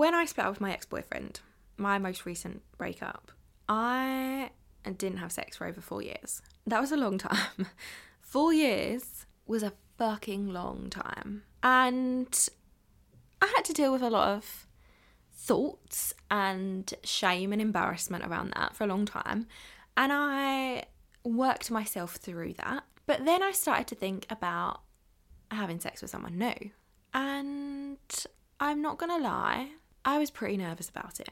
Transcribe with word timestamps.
when 0.00 0.14
I 0.14 0.24
split 0.24 0.46
up 0.46 0.52
with 0.52 0.62
my 0.62 0.72
ex 0.72 0.86
boyfriend, 0.86 1.40
my 1.76 1.98
most 1.98 2.24
recent 2.24 2.62
breakup, 2.78 3.32
I 3.68 4.48
didn't 4.84 5.18
have 5.18 5.30
sex 5.30 5.58
for 5.58 5.66
over 5.66 5.82
four 5.82 6.00
years. 6.00 6.40
That 6.66 6.80
was 6.80 6.90
a 6.90 6.96
long 6.96 7.18
time. 7.28 7.66
four 8.22 8.54
years 8.54 9.26
was 9.46 9.62
a 9.62 9.74
fucking 9.98 10.48
long 10.48 10.88
time. 10.88 11.42
And 11.62 12.48
I 13.42 13.52
had 13.54 13.62
to 13.66 13.74
deal 13.74 13.92
with 13.92 14.00
a 14.00 14.08
lot 14.08 14.28
of 14.28 14.66
thoughts 15.34 16.14
and 16.30 16.94
shame 17.04 17.52
and 17.52 17.60
embarrassment 17.60 18.24
around 18.24 18.54
that 18.56 18.74
for 18.74 18.84
a 18.84 18.86
long 18.86 19.04
time. 19.04 19.48
And 19.98 20.14
I 20.14 20.84
worked 21.24 21.70
myself 21.70 22.14
through 22.14 22.54
that. 22.54 22.84
But 23.04 23.26
then 23.26 23.42
I 23.42 23.50
started 23.50 23.86
to 23.88 23.96
think 23.96 24.24
about 24.30 24.80
having 25.50 25.78
sex 25.78 26.00
with 26.00 26.10
someone 26.10 26.38
new. 26.38 26.70
And 27.12 27.98
I'm 28.58 28.80
not 28.80 28.96
gonna 28.96 29.18
lie, 29.18 29.72
I 30.04 30.18
was 30.18 30.30
pretty 30.30 30.56
nervous 30.56 30.88
about 30.88 31.20
it. 31.20 31.28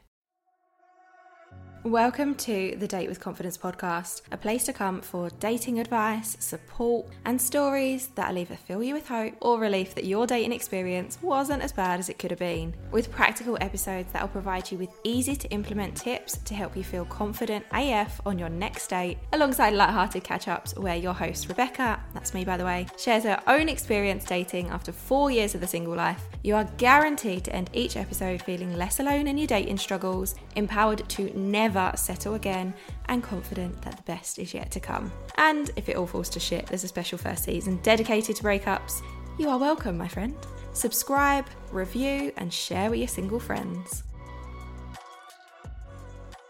Welcome 1.84 2.34
to 2.34 2.74
the 2.76 2.88
Date 2.88 3.08
with 3.08 3.20
Confidence 3.20 3.56
podcast, 3.56 4.22
a 4.32 4.36
place 4.36 4.64
to 4.64 4.72
come 4.72 5.00
for 5.00 5.30
dating 5.38 5.78
advice, 5.78 6.36
support, 6.40 7.06
and 7.24 7.40
stories 7.40 8.08
that'll 8.16 8.36
either 8.36 8.56
fill 8.56 8.82
you 8.82 8.94
with 8.94 9.06
hope 9.06 9.34
or 9.40 9.60
relief 9.60 9.94
that 9.94 10.04
your 10.04 10.26
dating 10.26 10.52
experience 10.52 11.18
wasn't 11.22 11.62
as 11.62 11.70
bad 11.70 12.00
as 12.00 12.08
it 12.08 12.18
could 12.18 12.32
have 12.32 12.40
been. 12.40 12.74
With 12.90 13.12
practical 13.12 13.56
episodes 13.60 14.12
that'll 14.12 14.26
provide 14.26 14.72
you 14.72 14.76
with 14.76 14.90
easy 15.04 15.36
to 15.36 15.48
implement 15.50 15.96
tips 15.96 16.38
to 16.38 16.52
help 16.52 16.76
you 16.76 16.82
feel 16.82 17.04
confident 17.04 17.64
AF 17.72 18.20
on 18.26 18.40
your 18.40 18.48
next 18.48 18.88
date, 18.88 19.18
alongside 19.32 19.72
light-hearted 19.72 20.24
catch-ups 20.24 20.76
where 20.76 20.96
your 20.96 21.14
host 21.14 21.48
Rebecca, 21.48 22.02
that's 22.12 22.34
me 22.34 22.44
by 22.44 22.56
the 22.56 22.64
way, 22.64 22.88
shares 22.98 23.22
her 23.22 23.40
own 23.46 23.68
experience 23.68 24.24
dating 24.24 24.68
after 24.70 24.90
four 24.90 25.30
years 25.30 25.54
of 25.54 25.60
the 25.60 25.66
single 25.66 25.94
life. 25.94 26.24
You 26.42 26.56
are 26.56 26.68
guaranteed 26.76 27.44
to 27.44 27.54
end 27.54 27.70
each 27.72 27.96
episode 27.96 28.42
feeling 28.42 28.76
less 28.76 28.98
alone 28.98 29.28
in 29.28 29.38
your 29.38 29.46
dating 29.46 29.78
struggles, 29.78 30.34
empowered 30.56 31.08
to 31.10 31.38
never 31.38 31.67
never 31.68 31.94
settle 31.98 32.34
again, 32.34 32.72
and 33.10 33.22
confident 33.22 33.82
that 33.82 33.94
the 33.94 34.02
best 34.04 34.38
is 34.38 34.54
yet 34.54 34.70
to 34.70 34.80
come. 34.80 35.12
And 35.36 35.70
if 35.76 35.90
it 35.90 35.96
all 35.96 36.06
falls 36.06 36.30
to 36.30 36.40
shit, 36.40 36.66
there's 36.66 36.84
a 36.84 36.88
special 36.88 37.18
first 37.18 37.44
season 37.44 37.76
dedicated 37.82 38.36
to 38.36 38.42
breakups. 38.42 39.02
You 39.38 39.50
are 39.50 39.58
welcome, 39.58 39.98
my 39.98 40.08
friend. 40.08 40.34
Subscribe, 40.72 41.44
review, 41.70 42.32
and 42.38 42.50
share 42.50 42.88
with 42.88 43.00
your 43.00 43.08
single 43.08 43.38
friends. 43.38 44.02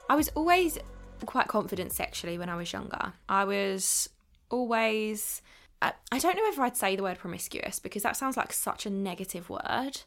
I 0.08 0.14
was 0.14 0.28
always 0.36 0.78
quite 1.26 1.48
confident 1.48 1.90
sexually 1.92 2.38
when 2.38 2.48
I 2.48 2.54
was 2.54 2.72
younger. 2.72 3.12
I 3.28 3.44
was 3.44 4.08
always. 4.50 5.42
I 5.82 6.18
don't 6.18 6.36
know 6.36 6.48
if 6.48 6.60
I'd 6.60 6.76
say 6.76 6.94
the 6.94 7.02
word 7.02 7.18
promiscuous 7.18 7.80
because 7.80 8.04
that 8.04 8.16
sounds 8.16 8.36
like 8.36 8.52
such 8.52 8.86
a 8.86 8.90
negative 8.90 9.50
word. 9.50 10.00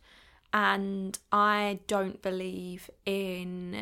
And 0.53 1.17
I 1.31 1.79
don't 1.87 2.21
believe 2.21 2.89
in 3.05 3.77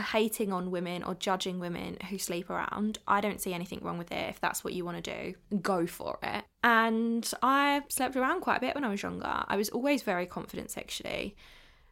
hating 0.00 0.52
on 0.52 0.70
women 0.70 1.02
or 1.02 1.14
judging 1.14 1.60
women 1.60 1.96
who 2.10 2.18
sleep 2.18 2.50
around. 2.50 2.98
I 3.06 3.20
don't 3.20 3.40
see 3.40 3.54
anything 3.54 3.80
wrong 3.82 3.98
with 3.98 4.10
it. 4.10 4.28
If 4.28 4.40
that's 4.40 4.64
what 4.64 4.72
you 4.72 4.84
want 4.84 5.02
to 5.02 5.14
do, 5.22 5.58
go 5.60 5.86
for 5.86 6.18
it. 6.22 6.44
And 6.62 7.30
I 7.42 7.82
slept 7.88 8.16
around 8.16 8.40
quite 8.40 8.56
a 8.56 8.60
bit 8.60 8.74
when 8.74 8.84
I 8.84 8.88
was 8.88 9.02
younger. 9.02 9.44
I 9.46 9.56
was 9.56 9.68
always 9.68 10.02
very 10.02 10.26
confident 10.26 10.70
sexually. 10.70 11.36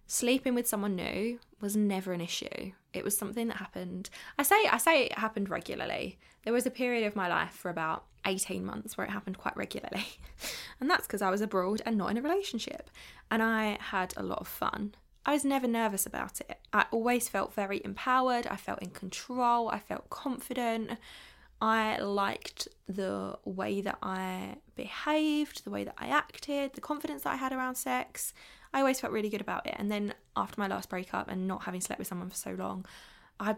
Sleeping 0.06 0.54
with 0.54 0.66
someone 0.66 0.96
new 0.96 1.38
was 1.60 1.76
never 1.76 2.12
an 2.12 2.20
issue. 2.20 2.72
It 2.92 3.04
was 3.04 3.16
something 3.16 3.48
that 3.48 3.58
happened. 3.58 4.10
I 4.38 4.42
say 4.42 4.56
I 4.70 4.78
say 4.78 5.04
it 5.04 5.18
happened 5.18 5.48
regularly. 5.48 6.18
There 6.44 6.52
was 6.52 6.66
a 6.66 6.70
period 6.70 7.06
of 7.06 7.16
my 7.16 7.28
life 7.28 7.52
for 7.52 7.70
about 7.70 8.04
18 8.26 8.64
months 8.64 8.96
where 8.96 9.06
it 9.06 9.10
happened 9.10 9.38
quite 9.38 9.56
regularly. 9.56 10.04
and 10.80 10.90
that's 10.90 11.06
because 11.06 11.22
I 11.22 11.30
was 11.30 11.40
abroad 11.40 11.82
and 11.86 11.96
not 11.96 12.10
in 12.10 12.18
a 12.18 12.22
relationship. 12.22 12.90
And 13.30 13.42
I 13.42 13.78
had 13.80 14.12
a 14.16 14.22
lot 14.22 14.40
of 14.40 14.48
fun. 14.48 14.94
I 15.24 15.32
was 15.32 15.44
never 15.44 15.68
nervous 15.68 16.06
about 16.06 16.40
it. 16.40 16.58
I 16.72 16.86
always 16.90 17.28
felt 17.28 17.54
very 17.54 17.80
empowered, 17.84 18.46
I 18.46 18.56
felt 18.56 18.82
in 18.82 18.90
control, 18.90 19.68
I 19.68 19.78
felt 19.78 20.10
confident. 20.10 20.98
I 21.60 21.98
liked 22.00 22.66
the 22.88 23.38
way 23.44 23.82
that 23.82 23.98
I 24.02 24.56
behaved, 24.74 25.64
the 25.64 25.70
way 25.70 25.84
that 25.84 25.94
I 25.96 26.08
acted, 26.08 26.72
the 26.74 26.80
confidence 26.80 27.22
that 27.22 27.34
I 27.34 27.36
had 27.36 27.52
around 27.52 27.76
sex. 27.76 28.34
I 28.74 28.80
always 28.80 28.98
felt 28.98 29.12
really 29.12 29.28
good 29.28 29.40
about 29.40 29.66
it. 29.66 29.76
And 29.78 29.90
then 29.90 30.14
after 30.36 30.60
my 30.60 30.66
last 30.66 30.88
breakup 30.88 31.28
and 31.28 31.46
not 31.46 31.62
having 31.62 31.80
slept 31.80 32.00
with 32.00 32.08
someone 32.08 32.30
for 32.30 32.36
so 32.36 32.52
long, 32.52 32.84
I 33.38 33.56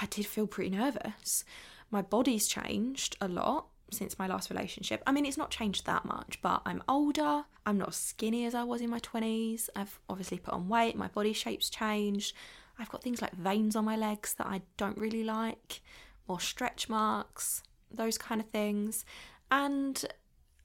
I 0.00 0.06
did 0.06 0.26
feel 0.26 0.46
pretty 0.46 0.70
nervous. 0.70 1.44
My 1.90 2.02
body's 2.02 2.46
changed 2.46 3.16
a 3.20 3.26
lot 3.26 3.66
since 3.92 4.18
my 4.18 4.26
last 4.26 4.50
relationship. 4.50 5.02
I 5.06 5.12
mean, 5.12 5.26
it's 5.26 5.36
not 5.36 5.50
changed 5.50 5.86
that 5.86 6.04
much, 6.04 6.38
but 6.42 6.62
I'm 6.64 6.82
older. 6.88 7.44
I'm 7.66 7.78
not 7.78 7.88
as 7.88 7.96
skinny 7.96 8.46
as 8.46 8.54
I 8.54 8.64
was 8.64 8.80
in 8.80 8.90
my 8.90 9.00
20s. 9.00 9.68
I've 9.76 9.98
obviously 10.08 10.38
put 10.38 10.54
on 10.54 10.68
weight. 10.68 10.96
My 10.96 11.08
body 11.08 11.32
shape's 11.32 11.70
changed. 11.70 12.34
I've 12.78 12.88
got 12.88 13.02
things 13.02 13.20
like 13.20 13.32
veins 13.32 13.76
on 13.76 13.84
my 13.84 13.96
legs 13.96 14.34
that 14.34 14.46
I 14.46 14.62
don't 14.76 14.96
really 14.96 15.22
like, 15.22 15.82
more 16.26 16.40
stretch 16.40 16.88
marks, 16.88 17.62
those 17.90 18.16
kind 18.16 18.40
of 18.40 18.48
things. 18.48 19.04
And 19.50 20.02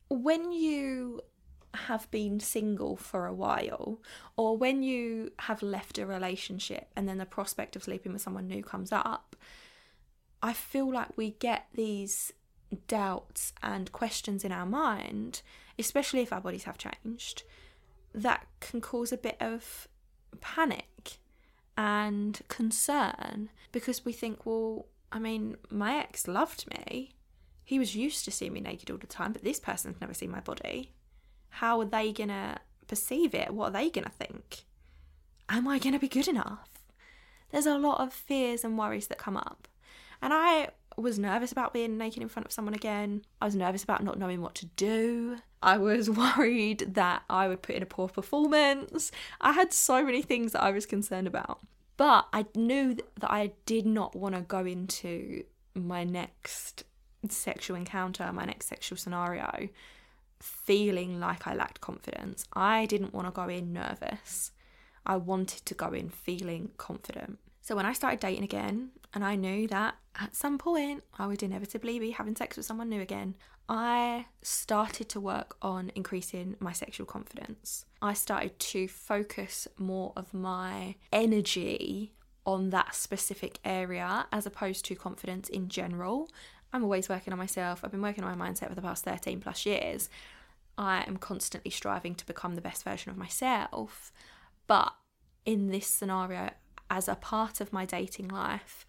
when 0.10 0.52
you 0.52 1.22
have 1.74 2.10
been 2.12 2.40
single 2.40 2.96
for 2.96 3.26
a 3.26 3.34
while, 3.34 4.00
or 4.38 4.58
when 4.58 4.82
you 4.82 5.32
have 5.40 5.62
left 5.62 5.98
a 5.98 6.06
relationship 6.06 6.88
and 6.96 7.08
then 7.08 7.18
the 7.18 7.26
prospect 7.26 7.76
of 7.76 7.84
sleeping 7.84 8.14
with 8.14 8.22
someone 8.22 8.48
new 8.48 8.64
comes 8.64 8.92
up, 8.94 9.36
I 10.42 10.54
feel 10.54 10.92
like 10.92 11.18
we 11.18 11.32
get 11.32 11.68
these 11.74 12.32
doubts 12.88 13.54
and 13.62 13.92
questions 13.92 14.44
in 14.44 14.52
our 14.52 14.66
mind, 14.66 15.42
especially 15.78 16.22
if 16.22 16.34
our 16.34 16.42
bodies 16.42 16.64
have 16.64 16.78
changed, 16.78 17.44
that 18.14 18.48
can 18.60 18.82
cause 18.82 19.12
a 19.12 19.18
bit 19.18 19.38
of 19.40 19.88
panic 20.42 21.18
and 21.78 22.42
concern 22.48 23.50
because 23.72 24.06
we 24.06 24.14
think, 24.14 24.46
well, 24.46 24.86
I 25.12 25.20
mean, 25.20 25.58
my 25.70 25.98
ex 25.98 26.28
loved 26.28 26.66
me. 26.70 27.12
He 27.64 27.80
was 27.80 27.96
used 27.96 28.26
to 28.26 28.32
seeing 28.32 28.54
me 28.54 28.62
naked 28.62 28.92
all 28.92 28.98
the 28.98 29.08
time, 29.08 29.34
but 29.34 29.44
this 29.44 29.60
person's 29.60 30.00
never 30.00 30.14
seen 30.14 30.32
my 30.32 30.40
body. 30.40 30.92
How 31.50 31.80
are 31.80 31.86
they 31.86 32.12
gonna 32.12 32.60
perceive 32.88 33.34
it? 33.34 33.54
What 33.54 33.70
are 33.70 33.72
they 33.72 33.90
gonna 33.90 34.10
think? 34.10 34.66
Am 35.50 35.68
I 35.68 35.80
gonna 35.80 36.00
be 36.00 36.08
good 36.08 36.28
enough? 36.28 36.70
There's 37.50 37.66
a 37.66 37.78
lot 37.78 38.00
of 38.00 38.14
fears 38.14 38.64
and 38.64 38.78
worries 38.78 39.08
that 39.08 39.18
come 39.18 39.38
up. 39.38 39.68
And 40.22 40.34
I 40.34 40.70
was 40.98 41.20
nervous 41.20 41.52
about 41.52 41.74
being 41.74 41.98
naked 41.98 42.22
in 42.22 42.30
front 42.30 42.46
of 42.46 42.52
someone 42.52 42.74
again. 42.74 43.24
I 43.42 43.46
was 43.46 43.56
nervous 43.56 43.84
about 43.84 44.04
not 44.04 44.20
knowing 44.20 44.42
what 44.42 44.56
to 44.56 44.66
do. 44.66 45.38
I 45.62 45.78
was 45.78 46.10
worried 46.38 46.94
that 46.96 47.24
I 47.30 47.48
would 47.48 47.62
put 47.62 47.76
in 47.76 47.84
a 47.84 47.88
poor 47.88 48.08
performance. 48.08 49.12
I 49.42 49.54
had 49.54 49.74
so 49.74 50.04
many 50.04 50.22
things 50.22 50.52
that 50.54 50.64
I 50.64 50.72
was 50.72 50.86
concerned 50.86 51.28
about. 51.28 51.60
But 51.98 52.28
I 52.34 52.46
knew 52.56 52.98
that 53.20 53.32
I 53.32 53.52
did 53.66 53.86
not 53.86 54.16
want 54.16 54.36
to 54.36 54.42
go 54.42 54.66
into 54.66 55.44
my 55.74 56.04
next 56.04 56.84
sexual 57.30 57.78
encounter, 57.78 58.32
my 58.34 58.46
next 58.46 58.68
sexual 58.68 58.98
scenario, 58.98 59.70
feeling 60.40 61.20
like 61.20 61.48
I 61.48 61.56
lacked 61.56 61.82
confidence. 61.82 62.46
I 62.54 62.86
didn't 62.86 63.14
want 63.14 63.28
to 63.28 63.32
go 63.32 63.48
in 63.48 63.74
nervous. 63.74 64.52
I 65.06 65.18
wanted 65.18 65.66
to 65.66 65.74
go 65.74 65.92
in 65.94 66.10
feeling 66.10 66.72
confident. 66.78 67.40
So 67.66 67.76
when 67.76 67.88
I 67.88 67.94
started 67.94 68.20
dating 68.20 68.44
again, 68.44 68.92
and 69.16 69.26
I 69.26 69.36
knew 69.36 69.68
that 69.70 69.96
at 70.22 70.36
some 70.36 70.60
point 70.60 71.04
I 71.18 71.26
would 71.26 71.42
inevitably 71.42 71.98
be 71.98 72.12
having 72.12 72.36
sex 72.36 72.58
with 72.58 72.66
someone 72.68 72.90
new 72.90 73.02
again, 73.02 73.34
I 73.68 74.28
started 74.44 75.10
to 75.10 75.20
work 75.20 75.58
on 75.64 75.92
increasing 75.96 76.58
my 76.60 76.74
sexual 76.74 77.08
confidence. 77.08 77.88
I 78.04 78.14
started 78.14 78.60
to 78.60 78.88
focus 78.88 79.68
more 79.80 80.14
of 80.16 80.32
my 80.32 80.94
energy 81.12 82.14
on 82.46 82.70
that 82.70 82.94
specific 82.94 83.58
area 83.66 84.28
as 84.32 84.46
opposed 84.46 84.86
to 84.86 84.96
confidence 84.96 85.50
in 85.50 85.68
general. 85.68 86.30
I'm 86.72 86.84
always 86.84 87.10
working 87.10 87.34
on 87.34 87.40
myself. 87.40 87.80
I've 87.84 87.90
been 87.90 88.04
working 88.04 88.24
on 88.24 88.38
my 88.38 88.48
mindset 88.48 88.70
for 88.70 88.76
the 88.76 88.82
past 88.84 89.04
13 89.06 89.40
plus 89.40 89.66
years. 89.66 90.08
I 90.78 91.04
am 91.08 91.18
constantly 91.18 91.72
striving 91.72 92.14
to 92.14 92.28
become 92.28 92.54
the 92.54 92.62
best 92.62 92.84
version 92.84 93.10
of 93.10 93.18
myself. 93.18 94.12
But 94.68 94.94
in 95.48 95.70
this 95.70 95.88
scenario, 95.88 96.52
as 96.90 97.08
a 97.08 97.16
part 97.16 97.62
of 97.62 97.74
my 97.74 97.86
dating 97.86 98.28
life, 98.30 98.86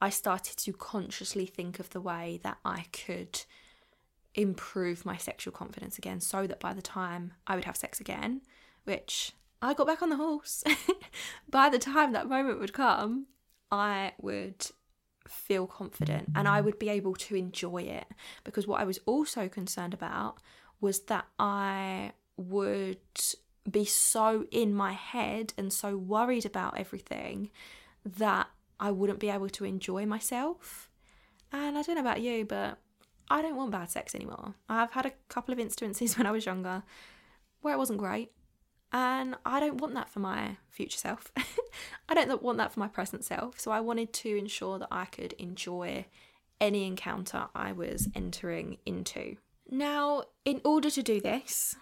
I 0.00 0.10
started 0.10 0.56
to 0.58 0.72
consciously 0.72 1.46
think 1.46 1.80
of 1.80 1.90
the 1.90 2.00
way 2.00 2.40
that 2.42 2.58
I 2.64 2.86
could 2.92 3.42
improve 4.34 5.04
my 5.04 5.16
sexual 5.16 5.52
confidence 5.52 5.98
again 5.98 6.20
so 6.20 6.46
that 6.46 6.60
by 6.60 6.72
the 6.72 6.82
time 6.82 7.32
I 7.46 7.56
would 7.56 7.64
have 7.64 7.76
sex 7.76 8.00
again, 8.00 8.42
which 8.84 9.32
I 9.60 9.74
got 9.74 9.86
back 9.86 10.02
on 10.02 10.10
the 10.10 10.16
horse, 10.16 10.62
by 11.50 11.68
the 11.68 11.78
time 11.78 12.12
that 12.12 12.28
moment 12.28 12.60
would 12.60 12.72
come, 12.72 13.26
I 13.72 14.12
would 14.20 14.66
feel 15.26 15.66
confident 15.66 16.30
and 16.34 16.48
I 16.48 16.60
would 16.60 16.78
be 16.78 16.88
able 16.88 17.14
to 17.14 17.34
enjoy 17.34 17.82
it. 17.82 18.06
Because 18.44 18.66
what 18.66 18.80
I 18.80 18.84
was 18.84 19.00
also 19.04 19.48
concerned 19.48 19.94
about 19.94 20.38
was 20.80 21.00
that 21.00 21.26
I 21.38 22.12
would 22.36 22.98
be 23.70 23.84
so 23.84 24.46
in 24.50 24.74
my 24.74 24.92
head 24.92 25.52
and 25.58 25.72
so 25.72 25.96
worried 25.96 26.46
about 26.46 26.78
everything 26.78 27.50
that 28.04 28.48
I 28.80 28.90
wouldn't 28.90 29.18
be 29.18 29.30
able 29.30 29.48
to 29.50 29.64
enjoy 29.64 30.06
myself. 30.06 30.90
And 31.52 31.76
I 31.76 31.82
don't 31.82 31.96
know 31.96 32.00
about 32.00 32.20
you, 32.20 32.44
but 32.44 32.78
I 33.30 33.42
don't 33.42 33.56
want 33.56 33.72
bad 33.72 33.90
sex 33.90 34.14
anymore. 34.14 34.54
I've 34.68 34.92
had 34.92 35.06
a 35.06 35.12
couple 35.28 35.52
of 35.52 35.58
instances 35.58 36.16
when 36.18 36.26
I 36.26 36.30
was 36.30 36.46
younger 36.46 36.82
where 37.60 37.74
it 37.74 37.78
wasn't 37.78 37.98
great. 37.98 38.32
And 38.90 39.36
I 39.44 39.60
don't 39.60 39.80
want 39.80 39.94
that 39.94 40.08
for 40.08 40.20
my 40.20 40.56
future 40.70 40.96
self. 40.96 41.30
I 42.08 42.14
don't 42.14 42.42
want 42.42 42.56
that 42.56 42.72
for 42.72 42.80
my 42.80 42.88
present 42.88 43.22
self. 43.24 43.60
So 43.60 43.70
I 43.70 43.80
wanted 43.80 44.14
to 44.14 44.36
ensure 44.36 44.78
that 44.78 44.88
I 44.90 45.04
could 45.04 45.34
enjoy 45.34 46.06
any 46.60 46.86
encounter 46.86 47.48
I 47.54 47.72
was 47.72 48.08
entering 48.14 48.78
into. 48.86 49.36
Now, 49.70 50.22
in 50.46 50.62
order 50.64 50.90
to 50.90 51.02
do 51.02 51.20
this, 51.20 51.76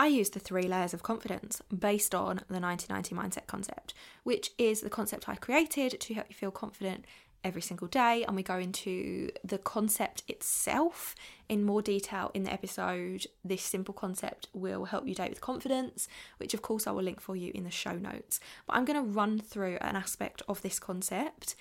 I 0.00 0.06
use 0.06 0.30
the 0.30 0.40
three 0.40 0.62
layers 0.62 0.94
of 0.94 1.02
confidence 1.02 1.60
based 1.68 2.14
on 2.14 2.40
the 2.48 2.58
90/90 2.58 3.14
mindset 3.14 3.46
concept, 3.46 3.92
which 4.22 4.52
is 4.56 4.80
the 4.80 4.88
concept 4.88 5.28
I 5.28 5.34
created 5.34 6.00
to 6.00 6.14
help 6.14 6.30
you 6.30 6.34
feel 6.34 6.50
confident 6.50 7.04
every 7.44 7.60
single 7.60 7.86
day. 7.86 8.24
And 8.24 8.34
we 8.34 8.42
go 8.42 8.56
into 8.56 9.28
the 9.44 9.58
concept 9.58 10.22
itself 10.26 11.14
in 11.50 11.64
more 11.64 11.82
detail 11.82 12.30
in 12.32 12.44
the 12.44 12.52
episode. 12.52 13.26
This 13.44 13.60
simple 13.60 13.92
concept 13.92 14.48
will 14.54 14.86
help 14.86 15.06
you 15.06 15.14
date 15.14 15.28
with 15.28 15.42
confidence, 15.42 16.08
which 16.38 16.54
of 16.54 16.62
course 16.62 16.86
I 16.86 16.92
will 16.92 17.02
link 17.02 17.20
for 17.20 17.36
you 17.36 17.52
in 17.54 17.64
the 17.64 17.70
show 17.70 17.92
notes. 17.92 18.40
But 18.66 18.76
I'm 18.76 18.86
going 18.86 19.04
to 19.04 19.12
run 19.20 19.38
through 19.38 19.76
an 19.82 19.96
aspect 19.96 20.40
of 20.48 20.62
this 20.62 20.78
concept 20.78 21.56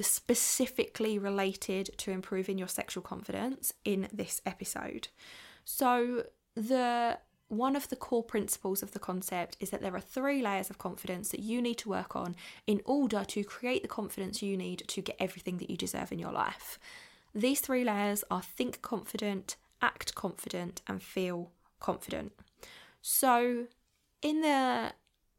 specifically 0.00 1.18
related 1.18 1.90
to 1.96 2.12
improving 2.12 2.58
your 2.58 2.68
sexual 2.68 3.02
confidence 3.02 3.72
in 3.84 4.06
this 4.12 4.40
episode. 4.46 5.08
So, 5.64 6.26
the 6.54 7.18
one 7.48 7.76
of 7.76 7.88
the 7.88 7.96
core 7.96 8.24
principles 8.24 8.82
of 8.82 8.92
the 8.92 8.98
concept 8.98 9.56
is 9.60 9.70
that 9.70 9.80
there 9.80 9.94
are 9.94 10.00
three 10.00 10.42
layers 10.42 10.68
of 10.68 10.78
confidence 10.78 11.28
that 11.28 11.40
you 11.40 11.62
need 11.62 11.78
to 11.78 11.88
work 11.88 12.16
on 12.16 12.34
in 12.66 12.80
order 12.84 13.24
to 13.24 13.44
create 13.44 13.82
the 13.82 13.88
confidence 13.88 14.42
you 14.42 14.56
need 14.56 14.82
to 14.88 15.00
get 15.00 15.16
everything 15.20 15.58
that 15.58 15.70
you 15.70 15.76
deserve 15.76 16.10
in 16.10 16.18
your 16.18 16.32
life. 16.32 16.78
These 17.34 17.60
three 17.60 17.84
layers 17.84 18.24
are 18.30 18.42
think 18.42 18.82
confident, 18.82 19.56
act 19.80 20.14
confident, 20.14 20.82
and 20.88 21.02
feel 21.02 21.52
confident. 21.78 22.32
So, 23.00 23.66
in 24.22 24.40
the 24.40 24.92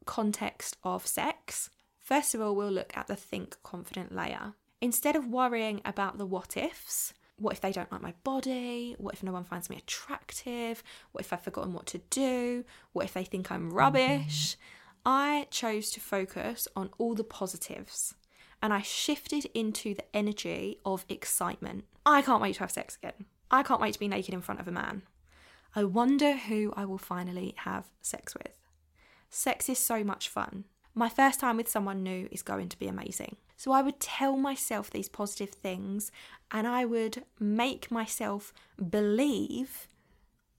context 0.06 0.78
of 0.82 1.06
sex, 1.06 1.68
first 1.98 2.34
of 2.34 2.40
all, 2.40 2.54
we'll 2.54 2.70
look 2.70 2.96
at 2.96 3.08
the 3.08 3.16
think 3.16 3.56
confident 3.62 4.14
layer. 4.14 4.54
Instead 4.80 5.16
of 5.16 5.26
worrying 5.26 5.82
about 5.84 6.16
the 6.16 6.24
what 6.24 6.56
ifs, 6.56 7.12
what 7.38 7.54
if 7.54 7.60
they 7.60 7.72
don't 7.72 7.90
like 7.90 8.02
my 8.02 8.14
body? 8.24 8.94
What 8.98 9.14
if 9.14 9.22
no 9.22 9.32
one 9.32 9.44
finds 9.44 9.70
me 9.70 9.76
attractive? 9.76 10.82
What 11.12 11.24
if 11.24 11.32
I've 11.32 11.42
forgotten 11.42 11.72
what 11.72 11.86
to 11.86 11.98
do? 12.10 12.64
What 12.92 13.04
if 13.04 13.14
they 13.14 13.24
think 13.24 13.50
I'm 13.50 13.72
rubbish? 13.72 14.56
Mm-hmm. 14.56 14.62
I 15.06 15.46
chose 15.50 15.90
to 15.92 16.00
focus 16.00 16.68
on 16.76 16.90
all 16.98 17.14
the 17.14 17.24
positives 17.24 18.14
and 18.62 18.72
I 18.72 18.82
shifted 18.82 19.46
into 19.54 19.94
the 19.94 20.04
energy 20.14 20.78
of 20.84 21.04
excitement. 21.08 21.84
I 22.04 22.22
can't 22.22 22.42
wait 22.42 22.54
to 22.54 22.60
have 22.60 22.70
sex 22.70 22.96
again. 22.96 23.26
I 23.50 23.62
can't 23.62 23.80
wait 23.80 23.94
to 23.94 24.00
be 24.00 24.08
naked 24.08 24.34
in 24.34 24.42
front 24.42 24.60
of 24.60 24.68
a 24.68 24.72
man. 24.72 25.02
I 25.74 25.84
wonder 25.84 26.36
who 26.36 26.72
I 26.76 26.84
will 26.84 26.98
finally 26.98 27.54
have 27.58 27.88
sex 28.02 28.34
with. 28.34 28.58
Sex 29.30 29.68
is 29.68 29.78
so 29.78 30.02
much 30.02 30.28
fun. 30.28 30.64
My 30.94 31.08
first 31.08 31.38
time 31.38 31.56
with 31.56 31.68
someone 31.68 32.02
new 32.02 32.28
is 32.32 32.42
going 32.42 32.68
to 32.70 32.78
be 32.78 32.88
amazing. 32.88 33.36
So 33.58 33.72
I 33.72 33.82
would 33.82 33.98
tell 33.98 34.36
myself 34.36 34.88
these 34.88 35.08
positive 35.08 35.50
things 35.50 36.12
and 36.50 36.66
I 36.66 36.84
would 36.84 37.24
make 37.40 37.90
myself 37.90 38.54
believe 38.88 39.88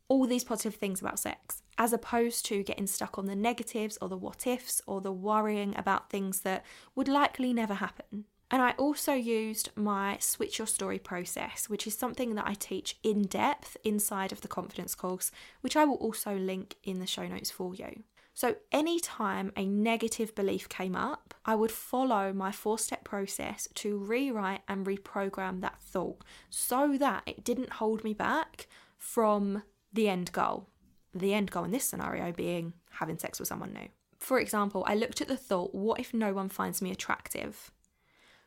all 0.09 0.27
these 0.27 0.43
positive 0.43 0.75
things 0.75 0.99
about 0.99 1.17
sex 1.17 1.63
as 1.77 1.93
opposed 1.93 2.45
to 2.47 2.61
getting 2.61 2.87
stuck 2.87 3.17
on 3.17 3.25
the 3.25 3.37
negatives 3.37 3.97
or 4.01 4.09
the 4.09 4.17
what 4.17 4.45
ifs 4.45 4.81
or 4.85 4.99
the 4.99 5.13
worrying 5.13 5.73
about 5.77 6.09
things 6.09 6.41
that 6.41 6.65
would 6.93 7.07
likely 7.07 7.53
never 7.53 7.75
happen. 7.75 8.25
And 8.51 8.61
I 8.61 8.71
also 8.71 9.13
used 9.13 9.69
my 9.75 10.17
switch 10.19 10.57
your 10.57 10.67
story 10.67 10.99
process, 10.99 11.69
which 11.69 11.87
is 11.87 11.95
something 11.95 12.35
that 12.35 12.47
I 12.47 12.55
teach 12.55 12.97
in 13.01 13.27
depth 13.27 13.77
inside 13.85 14.33
of 14.33 14.41
the 14.41 14.47
confidence 14.49 14.93
course, 14.93 15.31
which 15.61 15.77
I 15.77 15.85
will 15.85 15.95
also 15.95 16.35
link 16.35 16.75
in 16.83 16.99
the 16.99 17.07
show 17.07 17.27
notes 17.27 17.51
for 17.51 17.73
you. 17.73 18.03
So, 18.39 18.55
anytime 18.71 19.51
a 19.57 19.65
negative 19.65 20.33
belief 20.33 20.69
came 20.69 20.95
up, 20.95 21.33
I 21.43 21.55
would 21.55 21.73
follow 21.73 22.31
my 22.31 22.53
four 22.53 22.79
step 22.79 23.03
process 23.03 23.67
to 23.73 23.97
rewrite 23.97 24.61
and 24.65 24.85
reprogram 24.85 25.59
that 25.59 25.81
thought 25.81 26.23
so 26.49 26.95
that 26.99 27.23
it 27.25 27.43
didn't 27.43 27.73
hold 27.73 28.05
me 28.05 28.13
back 28.13 28.67
from 28.97 29.63
the 29.91 30.07
end 30.07 30.31
goal. 30.31 30.69
The 31.13 31.33
end 31.33 31.51
goal 31.51 31.65
in 31.65 31.71
this 31.71 31.83
scenario 31.83 32.31
being 32.31 32.71
having 32.91 33.17
sex 33.17 33.39
with 33.39 33.49
someone 33.49 33.73
new. 33.73 33.89
For 34.19 34.39
example, 34.39 34.85
I 34.87 34.95
looked 34.95 35.19
at 35.19 35.27
the 35.27 35.35
thought, 35.35 35.75
what 35.75 35.99
if 35.99 36.13
no 36.13 36.33
one 36.33 36.47
finds 36.47 36.81
me 36.81 36.91
attractive? 36.91 37.71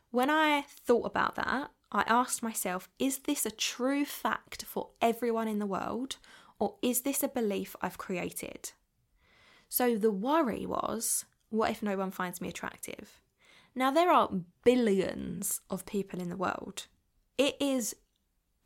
When 0.09 0.31
I 0.31 0.65
thought 0.67 1.05
about 1.05 1.35
that, 1.35 1.69
I 1.91 2.03
asked 2.07 2.41
myself, 2.41 2.89
is 2.97 3.19
this 3.19 3.45
a 3.45 3.51
true 3.51 4.05
fact 4.05 4.65
for 4.65 4.89
everyone 5.03 5.47
in 5.47 5.59
the 5.59 5.67
world, 5.67 6.15
or 6.57 6.77
is 6.81 7.01
this 7.01 7.21
a 7.21 7.27
belief 7.27 7.75
I've 7.79 7.99
created? 7.99 8.71
So 9.73 9.95
the 9.95 10.11
worry 10.11 10.67
was 10.67 11.25
what 11.49 11.71
if 11.71 11.81
no 11.81 11.97
one 11.97 12.11
finds 12.11 12.39
me 12.39 12.47
attractive? 12.47 13.19
Now, 13.73 13.89
there 13.89 14.11
are 14.11 14.29
billions 14.63 15.61
of 15.67 15.87
people 15.87 16.19
in 16.19 16.29
the 16.29 16.37
world. 16.37 16.85
It 17.39 17.55
is 17.59 17.95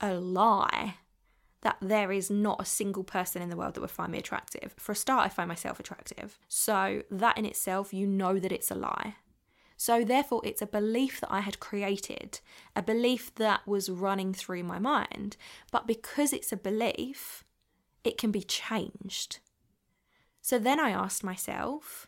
a 0.01 0.15
lie 0.15 0.95
that 1.61 1.77
there 1.81 2.11
is 2.11 2.29
not 2.29 2.59
a 2.59 2.65
single 2.65 3.05
person 3.05 3.41
in 3.41 3.49
the 3.49 3.55
world 3.55 3.75
that 3.75 3.79
would 3.79 3.89
find 3.89 4.11
me 4.11 4.17
attractive. 4.17 4.75
For 4.77 4.91
a 4.91 4.95
start, 4.95 5.25
I 5.25 5.29
find 5.29 5.47
myself 5.47 5.79
attractive. 5.79 6.37
So, 6.49 7.03
that 7.09 7.37
in 7.37 7.45
itself, 7.45 7.93
you 7.93 8.05
know 8.05 8.37
that 8.37 8.51
it's 8.51 8.69
a 8.69 8.75
lie. 8.75 9.15
So, 9.77 10.03
therefore, 10.03 10.41
it's 10.43 10.61
a 10.61 10.67
belief 10.67 11.21
that 11.21 11.31
I 11.31 11.39
had 11.39 11.61
created, 11.61 12.41
a 12.75 12.83
belief 12.83 13.33
that 13.35 13.65
was 13.65 13.89
running 13.89 14.33
through 14.33 14.63
my 14.63 14.77
mind. 14.77 15.37
But 15.71 15.87
because 15.87 16.33
it's 16.33 16.51
a 16.51 16.57
belief, 16.57 17.45
it 18.03 18.17
can 18.17 18.31
be 18.31 18.43
changed. 18.43 19.39
So 20.41 20.59
then 20.59 20.79
I 20.79 20.91
asked 20.91 21.23
myself, 21.23 22.07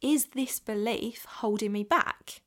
is 0.00 0.26
this 0.26 0.60
belief 0.60 1.24
holding 1.26 1.72
me 1.72 1.84
back? 1.84 2.42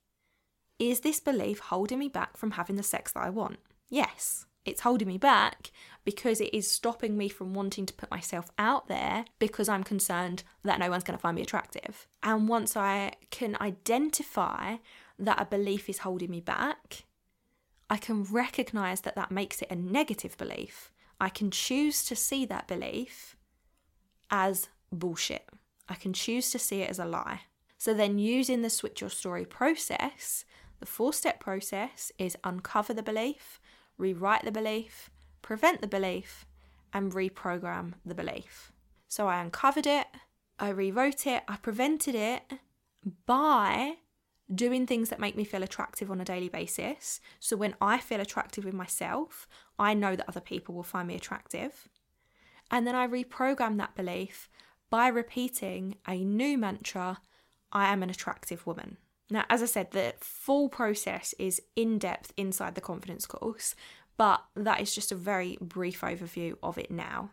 Is 0.79 1.01
this 1.01 1.19
belief 1.19 1.59
holding 1.59 1.99
me 1.99 2.09
back 2.09 2.37
from 2.37 2.51
having 2.51 2.75
the 2.75 2.83
sex 2.83 3.11
that 3.11 3.23
I 3.23 3.29
want? 3.29 3.59
Yes, 3.89 4.45
it's 4.65 4.81
holding 4.81 5.07
me 5.07 5.17
back 5.17 5.71
because 6.05 6.41
it 6.41 6.53
is 6.53 6.69
stopping 6.69 7.17
me 7.17 7.29
from 7.29 7.53
wanting 7.53 7.85
to 7.85 7.93
put 7.93 8.09
myself 8.11 8.51
out 8.57 8.87
there 8.87 9.25
because 9.39 9.69
I'm 9.69 9.83
concerned 9.83 10.43
that 10.63 10.79
no 10.79 10.89
one's 10.89 11.03
going 11.03 11.17
to 11.17 11.21
find 11.21 11.35
me 11.35 11.41
attractive. 11.41 12.07
And 12.21 12.47
once 12.47 12.75
I 12.75 13.13
can 13.29 13.57
identify 13.61 14.77
that 15.19 15.41
a 15.41 15.45
belief 15.45 15.89
is 15.89 15.99
holding 15.99 16.31
me 16.31 16.39
back, 16.41 17.03
I 17.89 17.97
can 17.97 18.23
recognize 18.23 19.01
that 19.01 19.15
that 19.15 19.31
makes 19.31 19.61
it 19.61 19.69
a 19.69 19.75
negative 19.75 20.37
belief. 20.37 20.91
I 21.19 21.29
can 21.29 21.51
choose 21.51 22.03
to 22.05 22.15
see 22.15 22.45
that 22.45 22.67
belief 22.67 23.35
as 24.31 24.69
bullshit. 24.95 25.47
I 25.89 25.95
can 25.95 26.13
choose 26.13 26.51
to 26.51 26.59
see 26.59 26.81
it 26.81 26.89
as 26.89 26.99
a 26.99 27.05
lie. 27.05 27.41
So 27.77 27.93
then, 27.93 28.17
using 28.17 28.61
the 28.61 28.69
switch 28.69 29.01
your 29.01 29.09
story 29.09 29.45
process, 29.45 30.45
the 30.79 30.85
four 30.85 31.13
step 31.13 31.39
process 31.39 32.11
is 32.17 32.37
uncover 32.43 32.93
the 32.93 33.03
belief, 33.03 33.59
rewrite 33.97 34.45
the 34.45 34.51
belief, 34.51 35.09
prevent 35.41 35.81
the 35.81 35.87
belief, 35.87 36.45
and 36.93 37.11
reprogram 37.11 37.93
the 38.05 38.15
belief. 38.15 38.71
So 39.07 39.27
I 39.27 39.41
uncovered 39.41 39.87
it, 39.87 40.07
I 40.59 40.69
rewrote 40.69 41.27
it, 41.27 41.43
I 41.47 41.57
prevented 41.57 42.15
it 42.15 42.43
by 43.25 43.95
doing 44.53 44.85
things 44.85 45.09
that 45.09 45.19
make 45.19 45.35
me 45.35 45.43
feel 45.43 45.63
attractive 45.63 46.11
on 46.11 46.21
a 46.21 46.25
daily 46.25 46.49
basis. 46.49 47.19
So 47.39 47.57
when 47.57 47.75
I 47.81 47.97
feel 47.97 48.19
attractive 48.19 48.65
with 48.65 48.73
myself, 48.73 49.47
I 49.79 49.93
know 49.93 50.15
that 50.15 50.27
other 50.27 50.39
people 50.39 50.75
will 50.75 50.83
find 50.83 51.07
me 51.07 51.15
attractive. 51.15 51.89
And 52.71 52.87
then 52.87 52.95
I 52.95 53.07
reprogram 53.07 53.77
that 53.77 53.95
belief 53.95 54.49
by 54.93 55.07
repeating 55.07 55.95
a 56.07 56.23
new 56.23 56.55
mantra 56.55 57.19
I 57.71 57.91
am 57.91 58.03
an 58.03 58.11
attractive 58.11 58.67
woman. 58.67 58.97
Now, 59.27 59.43
as 59.49 59.63
I 59.63 59.65
said, 59.65 59.89
the 59.89 60.13
full 60.19 60.69
process 60.69 61.33
is 61.39 61.59
in 61.75 61.97
depth 61.97 62.31
inside 62.37 62.75
the 62.75 62.81
confidence 62.81 63.25
course, 63.25 63.73
but 64.17 64.43
that 64.55 64.81
is 64.81 64.93
just 64.93 65.11
a 65.11 65.15
very 65.15 65.57
brief 65.59 66.01
overview 66.01 66.57
of 66.61 66.77
it 66.77 66.91
now. 66.91 67.31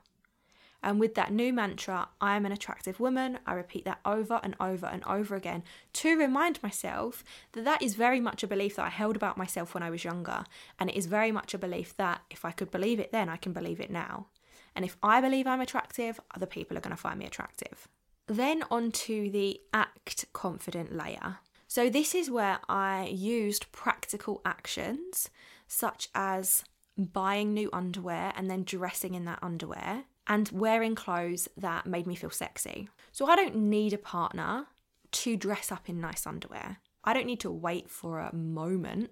And 0.83 0.99
with 0.99 1.15
that 1.17 1.35
new 1.35 1.53
mantra, 1.53 2.09
I 2.19 2.35
am 2.35 2.47
an 2.47 2.53
attractive 2.53 2.99
woman, 2.99 3.39
I 3.47 3.53
repeat 3.53 3.85
that 3.85 4.01
over 4.07 4.41
and 4.43 4.57
over 4.59 4.87
and 4.87 5.05
over 5.05 5.37
again 5.37 5.63
to 5.93 6.17
remind 6.17 6.63
myself 6.63 7.23
that 7.53 7.67
that 7.67 7.83
is 7.83 7.95
very 7.95 8.21
much 8.21 8.43
a 8.43 8.49
belief 8.49 8.77
that 8.77 8.87
I 8.87 8.89
held 8.89 9.17
about 9.17 9.37
myself 9.37 9.75
when 9.75 9.83
I 9.83 9.91
was 9.91 10.03
younger. 10.03 10.47
And 10.79 10.89
it 10.89 10.97
is 10.97 11.05
very 11.05 11.31
much 11.31 11.53
a 11.53 11.59
belief 11.59 11.95
that 11.99 12.23
if 12.31 12.47
I 12.47 12.53
could 12.53 12.71
believe 12.71 12.99
it 12.99 13.13
then, 13.13 13.29
I 13.29 13.37
can 13.37 13.53
believe 13.53 13.81
it 13.81 13.91
now. 13.91 14.29
And 14.75 14.85
if 14.85 14.97
I 15.03 15.21
believe 15.21 15.47
I'm 15.47 15.61
attractive, 15.61 16.21
other 16.35 16.47
people 16.47 16.77
are 16.77 16.81
going 16.81 16.97
to 16.97 17.01
find 17.01 17.19
me 17.19 17.27
attractive. 17.27 17.89
Then 18.27 18.65
on 18.71 18.93
to 18.93 19.31
the 19.31 19.61
act 19.75 20.27
confident 20.33 20.97
layer. 20.97 21.39
So, 21.67 21.89
this 21.89 22.15
is 22.15 22.31
where 22.31 22.59
I 22.69 23.07
used 23.07 23.71
practical 23.73 24.41
actions 24.45 25.31
such 25.67 26.09
as 26.15 26.65
buying 26.97 27.55
new 27.55 27.71
underwear 27.73 28.33
and 28.37 28.51
then 28.51 28.65
dressing 28.65 29.15
in 29.15 29.25
that 29.27 29.39
underwear 29.43 30.05
and 30.27 30.49
wearing 30.53 30.95
clothes 30.95 31.49
that 31.57 31.87
made 31.87 32.07
me 32.07 32.15
feel 32.15 32.31
sexy. 32.31 32.89
So, 33.13 33.27
I 33.27 33.37
don't 33.37 33.57
need 33.57 33.93
a 33.93 33.99
partner 33.99 34.67
to 35.13 35.37
dress 35.37 35.73
up 35.73 35.89
in 35.89 36.01
nice 36.01 36.27
underwear. 36.27 36.79
I 37.05 37.15
don't 37.15 37.27
need 37.27 37.41
to 37.41 37.51
wait 37.51 37.91
for 37.91 38.19
a 38.19 38.35
moment 38.35 39.11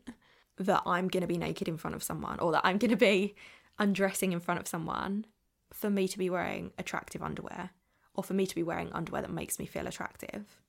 that 0.59 0.83
I'm 0.87 1.09
going 1.09 1.21
to 1.23 1.27
be 1.27 1.39
naked 1.39 1.69
in 1.69 1.77
front 1.77 1.95
of 1.95 2.03
someone 2.03 2.39
or 2.41 2.53
that 2.53 2.63
I'm 2.65 2.79
going 2.79 2.91
to 2.91 2.97
be 2.97 3.35
undressing 3.79 4.33
in 4.33 4.41
front 4.41 4.61
of 4.61 4.69
someone 4.69 5.25
for 5.73 5.91
me 5.91 6.09
to 6.09 6.19
be 6.19 6.31
wearing 6.31 6.73
attractive 6.79 7.23
underwear 7.23 7.71
or 8.15 8.25
for 8.25 8.35
me 8.35 8.47
to 8.47 8.55
be 8.55 8.63
wearing 8.63 8.93
underwear 8.93 9.23
that 9.23 9.31
makes 9.31 9.59
me 9.59 9.67
feel 9.67 9.87
attractive. 9.87 10.61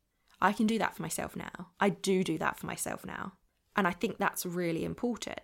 I 0.42 0.54
can 0.54 0.68
do 0.68 0.78
that 0.80 0.96
for 0.96 1.02
myself 1.02 1.36
now. 1.36 1.70
I 1.80 1.90
do 1.90 2.24
do 2.24 2.38
that 2.38 2.58
for 2.58 2.66
myself 2.66 3.06
now. 3.06 3.34
And 3.76 3.88
I 3.88 3.92
think 3.92 4.18
that's 4.18 4.46
really 4.46 4.84
important 4.84 5.42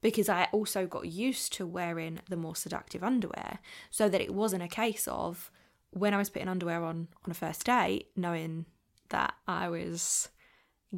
because 0.00 0.28
I 0.28 0.48
also 0.52 0.86
got 0.86 1.06
used 1.06 1.52
to 1.54 1.66
wearing 1.66 2.20
the 2.28 2.36
more 2.36 2.54
seductive 2.54 3.02
underwear 3.02 3.58
so 3.90 4.08
that 4.08 4.20
it 4.20 4.32
wasn't 4.32 4.62
a 4.62 4.68
case 4.68 5.08
of 5.08 5.50
when 5.90 6.14
I 6.14 6.18
was 6.18 6.30
putting 6.30 6.48
underwear 6.48 6.84
on 6.84 7.08
on 7.24 7.30
a 7.30 7.34
first 7.34 7.64
date, 7.64 8.08
knowing 8.14 8.66
that 9.08 9.34
I 9.46 9.68
was 9.68 10.28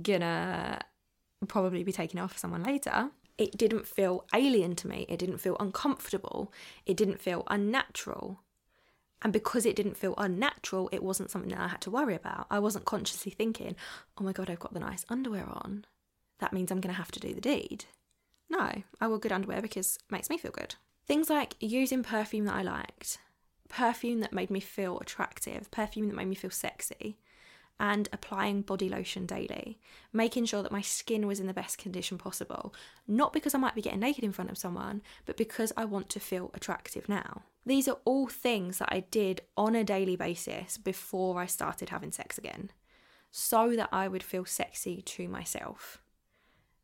gonna 0.03 0.81
probably 1.49 1.85
be 1.85 1.93
taking 1.93 2.21
off 2.21 2.39
someone 2.39 2.63
later, 2.63 3.11
it 3.41 3.57
didn't 3.57 3.87
feel 3.87 4.27
alien 4.35 4.77
to 4.77 4.87
me. 4.87 5.07
It 5.09 5.19
didn't 5.19 5.39
feel 5.39 5.57
uncomfortable. 5.59 6.53
It 6.85 6.95
didn't 6.95 7.23
feel 7.23 7.45
unnatural. 7.47 8.43
And 9.23 9.33
because 9.33 9.65
it 9.65 9.75
didn't 9.75 9.97
feel 9.97 10.15
unnatural, 10.19 10.91
it 10.93 11.03
wasn't 11.03 11.31
something 11.31 11.51
that 11.51 11.61
I 11.61 11.69
had 11.69 11.81
to 11.83 11.91
worry 11.91 12.15
about. 12.15 12.47
I 12.51 12.59
wasn't 12.59 12.85
consciously 12.85 13.33
thinking, 13.33 13.77
oh 14.19 14.25
my 14.25 14.33
God, 14.33 14.51
I've 14.51 14.61
got 14.61 14.75
the 14.75 14.81
nice 14.81 15.07
underwear 15.09 15.47
on. 15.49 15.87
That 16.39 16.53
means 16.53 16.71
I'm 16.71 16.83
going 16.83 16.95
to 16.95 16.99
have 16.99 17.13
to 17.13 17.21
do 17.21 17.33
the 17.33 17.41
deed. 17.41 17.87
No, 18.51 18.83
I 19.01 19.09
wore 19.09 19.19
good 19.19 19.33
underwear 19.33 19.63
because 19.63 19.97
it 19.97 20.13
makes 20.13 20.29
me 20.29 20.37
feel 20.37 20.53
good. 20.53 20.75
Things 21.07 21.31
like 21.31 21.57
using 21.61 22.03
perfume 22.03 22.45
that 22.45 22.57
I 22.57 22.63
liked, 22.63 23.19
perfume 23.71 24.21
that 24.21 24.35
made 24.35 24.51
me 24.51 24.61
feel 24.61 24.99
attractive, 24.99 25.71
perfume 25.71 26.09
that 26.09 26.17
made 26.17 26.29
me 26.29 26.35
feel 26.35 26.51
sexy, 26.51 27.17
and 27.81 28.11
applying 28.13 28.61
body 28.61 28.91
lotion 28.91 29.25
daily, 29.25 29.81
making 30.13 30.45
sure 30.45 30.63
that 30.63 30.71
my 30.71 30.83
skin 30.83 31.27
was 31.27 31.41
in 31.41 31.47
the 31.47 31.55
best 31.55 31.79
condition 31.79 32.19
possible, 32.19 32.75
not 33.09 33.33
because 33.33 33.55
I 33.55 33.59
might 33.59 33.75
be 33.75 33.81
getting 33.81 34.01
naked 34.01 34.23
in 34.23 34.33
front 34.33 34.51
of 34.51 34.59
someone, 34.59 35.01
but 35.25 35.39
because 35.39 35.73
I 35.79 35.87
want 35.87 36.11
to 36.11 36.21
feel 36.21 36.51
attractive 36.53 37.09
now. 37.09 37.43
These 37.65 37.89
are 37.89 37.99
all 38.05 38.29
things 38.29 38.79
that 38.79 38.91
I 38.93 39.05
did 39.11 39.41
on 39.57 39.75
a 39.75 39.83
daily 39.83 40.15
basis 40.15 40.77
before 40.77 41.41
I 41.41 41.47
started 41.47 41.89
having 41.89 42.13
sex 42.13 42.37
again, 42.37 42.71
so 43.31 43.75
that 43.75 43.89
I 43.91 44.09
would 44.09 44.23
feel 44.23 44.45
sexy 44.45 45.01
to 45.01 45.27
myself. 45.27 46.03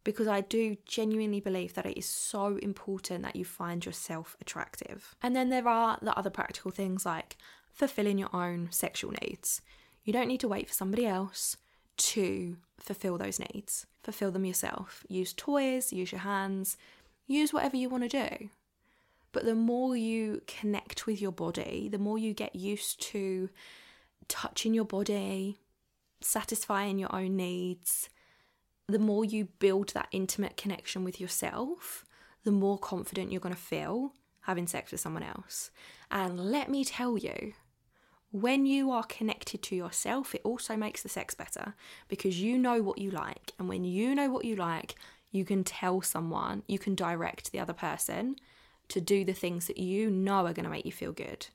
Because 0.03 0.29
I 0.29 0.41
do 0.41 0.77
genuinely 0.87 1.41
believe 1.41 1.75
that 1.75 1.85
it 1.85 1.99
is 1.99 2.07
so 2.07 2.57
important 2.57 3.23
that 3.25 3.37
you 3.37 3.45
find 3.45 3.85
yourself 3.85 4.37
attractive. 4.41 5.15
And 5.23 5.37
then 5.37 5.51
there 5.51 5.69
are 5.69 5.99
the 6.01 6.17
other 6.17 6.31
practical 6.31 6.71
things 6.71 7.05
like 7.05 7.37
fulfilling 7.73 8.17
your 8.17 8.35
own 8.35 8.69
sexual 8.71 9.13
needs. 9.21 9.61
You 10.07 10.13
don't 10.13 10.29
need 10.29 10.41
to 10.41 10.49
wait 10.49 10.69
for 10.69 10.73
somebody 10.73 11.05
else 11.05 11.57
to 11.97 12.57
fulfill 12.79 13.19
those 13.19 13.41
needs. 13.41 13.87
Fulfill 14.05 14.31
them 14.31 14.45
yourself. 14.45 15.05
Use 15.09 15.33
toys, 15.33 15.93
use 15.93 16.13
your 16.13 16.21
hands, 16.21 16.77
use 17.27 17.53
whatever 17.53 17.77
you 17.77 17.89
want 17.89 18.09
to 18.09 18.29
do. 18.29 18.49
But 19.33 19.45
the 19.45 19.57
more 19.57 19.97
you 19.97 20.43
connect 20.47 21.07
with 21.07 21.21
your 21.21 21.33
body, 21.33 21.89
the 21.91 21.99
more 21.99 22.19
you 22.19 22.33
get 22.33 22.55
used 22.55 23.03
to 23.03 23.51
touching 24.29 24.75
your 24.75 24.85
body, 24.85 25.59
satisfying 26.21 26.99
your 26.99 27.15
own 27.15 27.37
needs, 27.37 28.09
the 28.89 29.01
more 29.01 29.25
you 29.25 29.49
build 29.59 29.89
that 29.91 30.09
intimate 30.13 30.57
connection 30.57 31.03
with 31.03 31.21
yourself, 31.21 32.05
the 32.45 32.53
more 32.53 32.79
confident 32.79 33.33
you're 33.33 33.41
going 33.41 33.55
to 33.55 33.61
feel 33.61 34.13
having 34.43 34.69
sex 34.69 34.93
with 34.93 35.01
someone 35.01 35.25
else. 35.25 35.73
And 36.13 36.39
let 36.39 36.71
me 36.71 36.85
tell 36.85 37.19
you, 37.19 37.55
when 38.41 38.67
you 38.67 38.91
are 38.91 39.05
connected 39.05 39.63
to 39.63 39.77
yourself, 39.77 40.35
it 40.35 40.43
also 40.45 40.77
makes 40.77 41.03
the 41.03 41.09
sex 41.09 41.35
better 41.35 41.75
because 42.09 42.41
you 42.41 42.59
know 42.59 42.83
what 42.83 42.99
you 42.99 43.11
like. 43.11 43.53
And 43.59 43.69
when 43.69 43.85
you 43.85 44.15
know 44.15 44.31
what 44.31 44.45
you 44.45 44.57
like, 44.57 44.95
you 45.31 45.45
can 45.45 45.65
tell 45.65 46.03
someone, 46.03 46.63
you 46.67 46.79
can 46.79 46.95
direct 46.95 47.53
the 47.53 47.61
other 47.61 47.73
person 47.73 48.37
to 48.89 49.01
do 49.01 49.25
the 49.25 49.33
things 49.33 49.67
that 49.67 49.79
you 49.79 50.11
know 50.11 50.47
are 50.47 50.53
going 50.53 50.65
to 50.65 50.71
make 50.71 50.87
you 50.87 50.93
feel 50.93 51.13
good. 51.13 51.47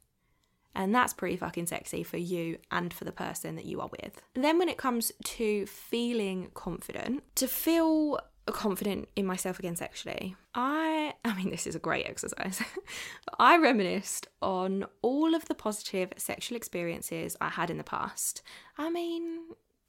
And 0.74 0.96
that's 0.96 1.14
pretty 1.14 1.36
fucking 1.36 1.68
sexy 1.68 2.02
for 2.04 2.18
you 2.18 2.58
and 2.72 2.94
for 2.94 3.04
the 3.04 3.12
person 3.12 3.56
that 3.58 3.66
you 3.66 3.82
are 3.82 3.90
with. 3.90 4.22
Then, 4.34 4.58
when 4.58 4.70
it 4.70 4.78
comes 4.78 5.12
to 5.24 5.66
feeling 5.66 6.50
confident, 6.54 7.24
to 7.36 7.48
feel 7.48 8.20
confident 8.52 9.08
in 9.16 9.26
myself 9.26 9.60
again 9.60 9.76
sexually, 9.76 10.36
I 10.54 11.14
I 11.26 11.36
mean 11.36 11.50
this 11.50 11.68
is 11.68 11.76
a 11.76 11.80
great 11.80 12.06
exercise. 12.08 12.62
I 13.40 13.58
reminisced 13.58 14.28
on 14.42 14.86
all 15.02 15.36
of 15.36 15.46
the 15.46 15.56
positive 15.56 16.14
sexual 16.18 16.56
experiences 16.56 17.36
I 17.42 17.50
had 17.50 17.70
in 17.70 17.78
the 17.78 17.84
past. 17.84 18.42
I 18.78 18.90
mean, 18.90 19.40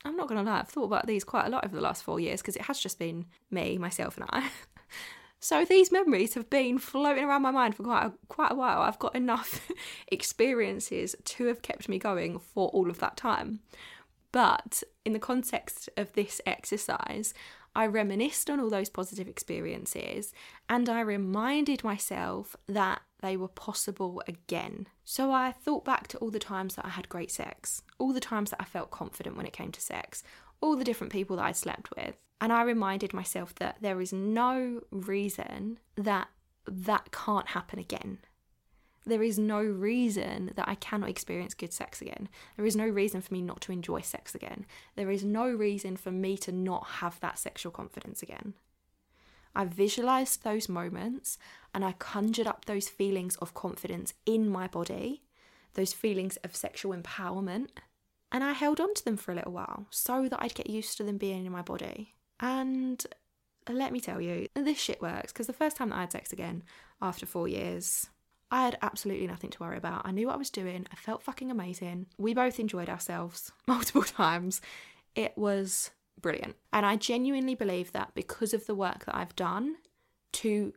I'm 0.04 0.16
not 0.16 0.28
gonna 0.28 0.42
lie, 0.42 0.60
I've 0.60 0.68
thought 0.68 0.84
about 0.84 1.06
these 1.06 1.24
quite 1.24 1.46
a 1.46 1.50
lot 1.50 1.64
over 1.64 1.74
the 1.74 1.82
last 1.82 2.04
four 2.04 2.20
years 2.20 2.40
because 2.40 2.56
it 2.56 2.62
has 2.62 2.78
just 2.78 2.98
been 2.98 3.26
me, 3.50 3.78
myself, 3.78 4.16
and 4.16 4.26
I. 4.30 4.50
So 5.42 5.64
these 5.64 5.90
memories 5.90 6.34
have 6.34 6.48
been 6.48 6.78
floating 6.78 7.24
around 7.24 7.42
my 7.42 7.50
mind 7.50 7.74
for 7.74 7.82
quite 7.82 8.06
a, 8.06 8.12
quite 8.28 8.52
a 8.52 8.54
while. 8.54 8.80
I've 8.80 9.00
got 9.00 9.16
enough 9.16 9.68
experiences 10.06 11.16
to 11.24 11.46
have 11.46 11.62
kept 11.62 11.88
me 11.88 11.98
going 11.98 12.38
for 12.38 12.68
all 12.68 12.88
of 12.88 13.00
that 13.00 13.16
time. 13.16 13.58
But 14.30 14.84
in 15.04 15.12
the 15.14 15.18
context 15.18 15.90
of 15.96 16.12
this 16.12 16.40
exercise, 16.46 17.34
I 17.74 17.86
reminisced 17.86 18.50
on 18.50 18.60
all 18.60 18.68
those 18.68 18.90
positive 18.90 19.28
experiences 19.28 20.32
and 20.68 20.88
I 20.88 21.00
reminded 21.00 21.82
myself 21.82 22.54
that 22.66 23.00
they 23.20 23.36
were 23.36 23.48
possible 23.48 24.22
again. 24.26 24.88
So 25.04 25.32
I 25.32 25.52
thought 25.52 25.84
back 25.84 26.08
to 26.08 26.18
all 26.18 26.30
the 26.30 26.38
times 26.38 26.74
that 26.74 26.84
I 26.84 26.90
had 26.90 27.08
great 27.08 27.30
sex, 27.30 27.82
all 27.98 28.12
the 28.12 28.20
times 28.20 28.50
that 28.50 28.60
I 28.60 28.64
felt 28.64 28.90
confident 28.90 29.36
when 29.36 29.46
it 29.46 29.52
came 29.52 29.72
to 29.72 29.80
sex, 29.80 30.22
all 30.60 30.76
the 30.76 30.84
different 30.84 31.12
people 31.12 31.36
that 31.36 31.46
I'd 31.46 31.56
slept 31.56 31.90
with. 31.96 32.16
And 32.40 32.52
I 32.52 32.62
reminded 32.62 33.14
myself 33.14 33.54
that 33.56 33.76
there 33.80 34.00
is 34.00 34.12
no 34.12 34.80
reason 34.90 35.78
that 35.96 36.28
that 36.66 37.10
can't 37.12 37.48
happen 37.48 37.78
again. 37.78 38.18
There 39.04 39.22
is 39.22 39.38
no 39.38 39.60
reason 39.60 40.52
that 40.54 40.68
I 40.68 40.76
cannot 40.76 41.08
experience 41.08 41.54
good 41.54 41.72
sex 41.72 42.00
again. 42.00 42.28
There 42.56 42.66
is 42.66 42.76
no 42.76 42.86
reason 42.86 43.20
for 43.20 43.34
me 43.34 43.42
not 43.42 43.60
to 43.62 43.72
enjoy 43.72 44.00
sex 44.02 44.34
again. 44.34 44.64
There 44.94 45.10
is 45.10 45.24
no 45.24 45.46
reason 45.46 45.96
for 45.96 46.12
me 46.12 46.36
to 46.38 46.52
not 46.52 46.86
have 46.86 47.18
that 47.20 47.38
sexual 47.38 47.72
confidence 47.72 48.22
again. 48.22 48.54
I 49.54 49.64
visualized 49.64 50.44
those 50.44 50.68
moments 50.68 51.36
and 51.74 51.84
I 51.84 51.92
conjured 51.92 52.46
up 52.46 52.64
those 52.64 52.88
feelings 52.88 53.36
of 53.36 53.54
confidence 53.54 54.14
in 54.24 54.48
my 54.48 54.66
body, 54.66 55.22
those 55.74 55.92
feelings 55.92 56.36
of 56.38 56.56
sexual 56.56 56.94
empowerment, 56.94 57.68
and 58.30 58.42
I 58.42 58.52
held 58.52 58.80
on 58.80 58.94
to 58.94 59.04
them 59.04 59.16
for 59.16 59.32
a 59.32 59.34
little 59.34 59.52
while 59.52 59.86
so 59.90 60.28
that 60.28 60.42
I'd 60.42 60.54
get 60.54 60.70
used 60.70 60.96
to 60.96 61.04
them 61.04 61.18
being 61.18 61.44
in 61.44 61.52
my 61.52 61.62
body. 61.62 62.14
And 62.40 63.04
let 63.68 63.92
me 63.92 64.00
tell 64.00 64.20
you, 64.20 64.48
this 64.54 64.78
shit 64.78 65.02
works 65.02 65.32
because 65.32 65.46
the 65.46 65.52
first 65.52 65.76
time 65.76 65.90
that 65.90 65.96
I 65.96 66.00
had 66.00 66.12
sex 66.12 66.32
again 66.32 66.62
after 67.00 67.26
four 67.26 67.46
years, 67.46 68.08
I 68.52 68.64
had 68.64 68.76
absolutely 68.82 69.26
nothing 69.26 69.48
to 69.48 69.58
worry 69.60 69.78
about. 69.78 70.02
I 70.04 70.10
knew 70.10 70.26
what 70.26 70.34
I 70.34 70.38
was 70.38 70.50
doing. 70.50 70.86
I 70.92 70.96
felt 70.96 71.22
fucking 71.22 71.50
amazing. 71.50 72.06
We 72.18 72.34
both 72.34 72.60
enjoyed 72.60 72.90
ourselves 72.90 73.50
multiple 73.66 74.02
times. 74.02 74.60
It 75.14 75.32
was 75.36 75.90
brilliant. 76.20 76.56
And 76.70 76.84
I 76.84 76.96
genuinely 76.96 77.54
believe 77.54 77.92
that 77.92 78.14
because 78.14 78.52
of 78.52 78.66
the 78.66 78.74
work 78.74 79.06
that 79.06 79.16
I've 79.16 79.34
done 79.34 79.76
to 80.32 80.74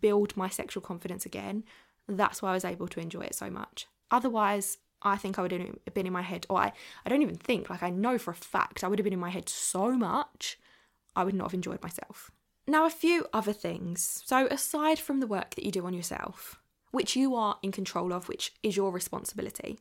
build 0.00 0.34
my 0.34 0.48
sexual 0.48 0.82
confidence 0.82 1.26
again, 1.26 1.64
that's 2.08 2.40
why 2.40 2.50
I 2.50 2.54
was 2.54 2.64
able 2.64 2.88
to 2.88 3.00
enjoy 3.00 3.22
it 3.22 3.34
so 3.34 3.50
much. 3.50 3.86
Otherwise, 4.10 4.78
I 5.02 5.16
think 5.16 5.38
I 5.38 5.42
would 5.42 5.52
have 5.52 5.94
been 5.94 6.06
in 6.06 6.12
my 6.14 6.22
head, 6.22 6.46
or 6.48 6.58
I, 6.58 6.72
I 7.04 7.10
don't 7.10 7.22
even 7.22 7.36
think, 7.36 7.68
like 7.68 7.82
I 7.82 7.90
know 7.90 8.16
for 8.16 8.30
a 8.30 8.34
fact, 8.34 8.82
I 8.82 8.88
would 8.88 8.98
have 8.98 9.04
been 9.04 9.12
in 9.12 9.20
my 9.20 9.30
head 9.30 9.48
so 9.48 9.92
much, 9.92 10.58
I 11.14 11.24
would 11.24 11.34
not 11.34 11.48
have 11.48 11.54
enjoyed 11.54 11.82
myself. 11.82 12.30
Now, 12.66 12.86
a 12.86 12.90
few 12.90 13.26
other 13.32 13.52
things. 13.52 14.22
So, 14.24 14.46
aside 14.50 14.98
from 14.98 15.20
the 15.20 15.26
work 15.26 15.54
that 15.54 15.64
you 15.64 15.70
do 15.70 15.86
on 15.86 15.94
yourself, 15.94 16.60
which 16.90 17.16
you 17.16 17.34
are 17.34 17.58
in 17.62 17.72
control 17.72 18.12
of, 18.12 18.28
which 18.28 18.52
is 18.62 18.76
your 18.76 18.90
responsibility. 18.90 19.78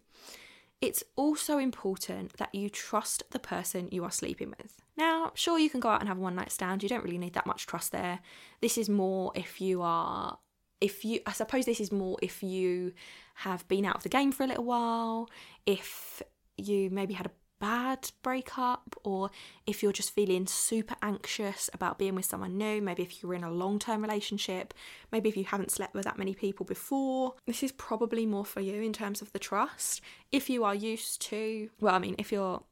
It's 0.81 1.03
also 1.17 1.57
important 1.57 2.37
that 2.37 2.55
you 2.55 2.69
trust 2.69 3.23
the 3.31 3.39
person 3.39 3.89
you 3.91 4.03
are 4.05 4.11
sleeping 4.11 4.53
with. 4.57 4.77
Now, 4.97 5.31
sure, 5.33 5.59
you 5.59 5.69
can 5.69 5.81
go 5.81 5.89
out 5.89 5.99
and 5.99 6.07
have 6.07 6.17
a 6.17 6.21
one 6.21 6.35
night 6.35 6.51
stand. 6.51 6.83
You 6.83 6.89
don't 6.89 7.03
really 7.03 7.17
need 7.17 7.33
that 7.33 7.45
much 7.45 7.65
trust 7.65 7.91
there. 7.91 8.19
This 8.61 8.77
is 8.77 8.87
more 8.87 9.33
if 9.35 9.59
you 9.59 9.81
are, 9.81 10.37
if 10.79 11.03
you, 11.03 11.19
I 11.25 11.33
suppose 11.33 11.65
this 11.65 11.81
is 11.81 11.91
more 11.91 12.17
if 12.21 12.41
you 12.41 12.93
have 13.35 13.67
been 13.67 13.85
out 13.85 13.95
of 13.95 14.03
the 14.03 14.09
game 14.09 14.31
for 14.31 14.43
a 14.43 14.47
little 14.47 14.63
while, 14.63 15.29
if 15.65 16.21
you 16.55 16.89
maybe 16.89 17.13
had 17.13 17.25
a 17.25 17.31
bad 17.59 18.11
breakup, 18.23 18.95
or 19.03 19.29
if 19.65 19.83
you're 19.83 19.91
just 19.91 20.13
feeling 20.13 20.47
super 20.47 20.95
anxious 21.01 21.69
about 21.73 21.97
being 21.97 22.15
with 22.15 22.25
someone 22.25 22.57
new, 22.57 22.81
maybe 22.81 23.03
if 23.03 23.21
you're 23.21 23.33
in 23.33 23.43
a 23.43 23.51
long 23.51 23.79
term 23.79 24.01
relationship, 24.01 24.73
maybe 25.11 25.29
if 25.29 25.37
you 25.37 25.43
haven't 25.43 25.71
slept 25.71 25.93
with 25.93 26.05
that 26.05 26.17
many 26.17 26.33
people 26.33 26.65
before, 26.65 27.35
this 27.45 27.63
is 27.63 27.71
probably 27.71 28.25
more 28.25 28.45
for 28.45 28.61
you 28.61 28.81
in 28.81 28.93
terms 28.93 29.21
of 29.21 29.31
the 29.33 29.39
trust. 29.39 30.01
If 30.31 30.49
you 30.49 30.63
are 30.63 30.75
used 30.75 31.21
to, 31.23 31.69
well, 31.79 31.95
I 31.95 31.99
mean, 31.99 32.15
if 32.17 32.31
you're 32.31 32.63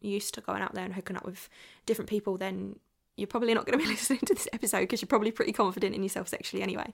used 0.00 0.34
to 0.34 0.40
going 0.40 0.62
out 0.62 0.74
there 0.74 0.84
and 0.84 0.94
hooking 0.94 1.16
up 1.16 1.24
with 1.24 1.48
different 1.84 2.08
people, 2.08 2.36
then 2.36 2.76
you're 3.16 3.26
probably 3.26 3.54
not 3.54 3.66
going 3.66 3.78
to 3.78 3.84
be 3.84 3.90
listening 3.90 4.20
to 4.20 4.34
this 4.34 4.48
episode 4.52 4.80
because 4.80 5.00
you're 5.00 5.08
probably 5.08 5.32
pretty 5.32 5.52
confident 5.52 5.94
in 5.94 6.02
yourself 6.02 6.28
sexually 6.28 6.62
anyway. 6.62 6.92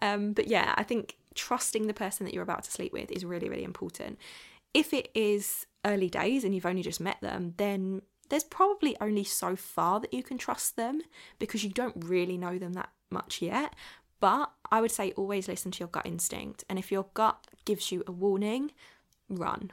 Um, 0.00 0.32
but 0.32 0.48
yeah, 0.48 0.74
I 0.76 0.82
think 0.82 1.16
trusting 1.34 1.86
the 1.86 1.94
person 1.94 2.24
that 2.24 2.34
you're 2.34 2.42
about 2.42 2.64
to 2.64 2.70
sleep 2.70 2.92
with 2.92 3.10
is 3.10 3.24
really, 3.24 3.48
really 3.48 3.64
important. 3.64 4.18
If 4.74 4.92
it 4.92 5.10
is 5.14 5.66
early 5.86 6.10
days 6.10 6.44
and 6.44 6.54
you've 6.54 6.66
only 6.66 6.82
just 6.82 7.00
met 7.00 7.20
them, 7.22 7.54
then 7.56 8.02
there's 8.28 8.44
probably 8.44 8.96
only 9.00 9.24
so 9.24 9.56
far 9.56 10.00
that 10.00 10.12
you 10.12 10.22
can 10.22 10.36
trust 10.36 10.76
them 10.76 11.00
because 11.38 11.64
you 11.64 11.70
don't 11.70 12.04
really 12.04 12.36
know 12.36 12.58
them 12.58 12.74
that 12.74 12.90
much 13.10 13.40
yet. 13.40 13.74
But 14.20 14.50
I 14.70 14.80
would 14.80 14.90
say 14.90 15.12
always 15.12 15.48
listen 15.48 15.70
to 15.72 15.80
your 15.80 15.88
gut 15.88 16.06
instinct. 16.06 16.64
And 16.68 16.78
if 16.78 16.90
your 16.90 17.06
gut 17.14 17.46
gives 17.64 17.92
you 17.92 18.02
a 18.06 18.12
warning, 18.12 18.72
run. 19.28 19.72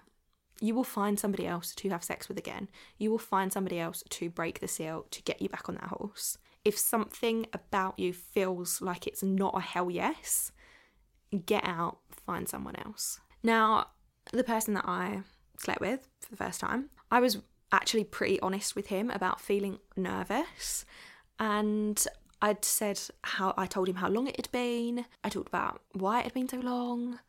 You 0.62 0.76
will 0.76 0.84
find 0.84 1.20
somebody 1.20 1.48
else 1.48 1.74
to 1.76 1.90
have 1.90 2.04
sex 2.04 2.28
with 2.28 2.38
again. 2.38 2.70
You 2.98 3.10
will 3.12 3.18
find 3.18 3.52
somebody 3.52 3.80
else 3.80 4.04
to 4.10 4.30
break 4.30 4.60
the 4.60 4.68
seal 4.68 5.06
to 5.12 5.22
get 5.24 5.42
you 5.42 5.50
back 5.50 5.68
on 5.68 5.76
that 5.76 5.86
horse. 5.86 6.38
If 6.64 6.78
something 6.78 7.48
about 7.52 8.00
you 8.00 8.14
feels 8.14 8.82
like 8.82 9.08
it's 9.08 9.24
not 9.24 9.58
a 9.58 9.62
hell 9.62 9.90
yes, 9.92 10.52
get 11.46 11.66
out, 11.66 12.00
find 12.26 12.48
someone 12.48 12.76
else. 12.78 13.20
Now, 13.42 13.88
the 14.32 14.44
person 14.44 14.74
that 14.76 14.86
I 14.88 15.24
slept 15.58 15.82
with 15.82 16.08
for 16.20 16.30
the 16.30 16.38
first 16.38 16.60
time, 16.60 16.90
I 17.12 17.20
was 17.20 17.40
actually 17.72 18.04
pretty 18.04 18.40
honest 18.40 18.76
with 18.76 18.88
him 18.88 19.10
about 19.10 19.42
feeling 19.42 19.80
nervous. 19.96 20.86
And 21.40 22.06
I'd 22.42 22.64
said 22.64 23.00
how 23.24 23.54
I 23.58 23.66
told 23.66 23.90
him 23.90 23.96
how 23.96 24.10
long 24.10 24.28
it 24.28 24.36
had 24.36 24.52
been. 24.52 25.06
I 25.24 25.30
talked 25.30 25.48
about 25.48 25.82
why 25.94 26.20
it 26.20 26.24
had 26.26 26.34
been 26.34 26.50
so 26.50 26.58
long. 26.58 27.20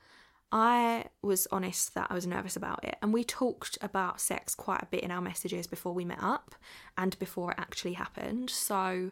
I 0.52 1.06
was 1.22 1.48
honest 1.50 1.94
that 1.94 2.08
I 2.10 2.14
was 2.14 2.26
nervous 2.26 2.56
about 2.56 2.84
it. 2.84 2.96
And 3.02 3.12
we 3.12 3.24
talked 3.24 3.78
about 3.80 4.20
sex 4.20 4.54
quite 4.54 4.82
a 4.82 4.86
bit 4.86 5.02
in 5.02 5.10
our 5.10 5.20
messages 5.20 5.66
before 5.66 5.92
we 5.92 6.04
met 6.04 6.22
up 6.22 6.54
and 6.96 7.18
before 7.18 7.52
it 7.52 7.58
actually 7.58 7.94
happened. 7.94 8.50
So 8.50 9.10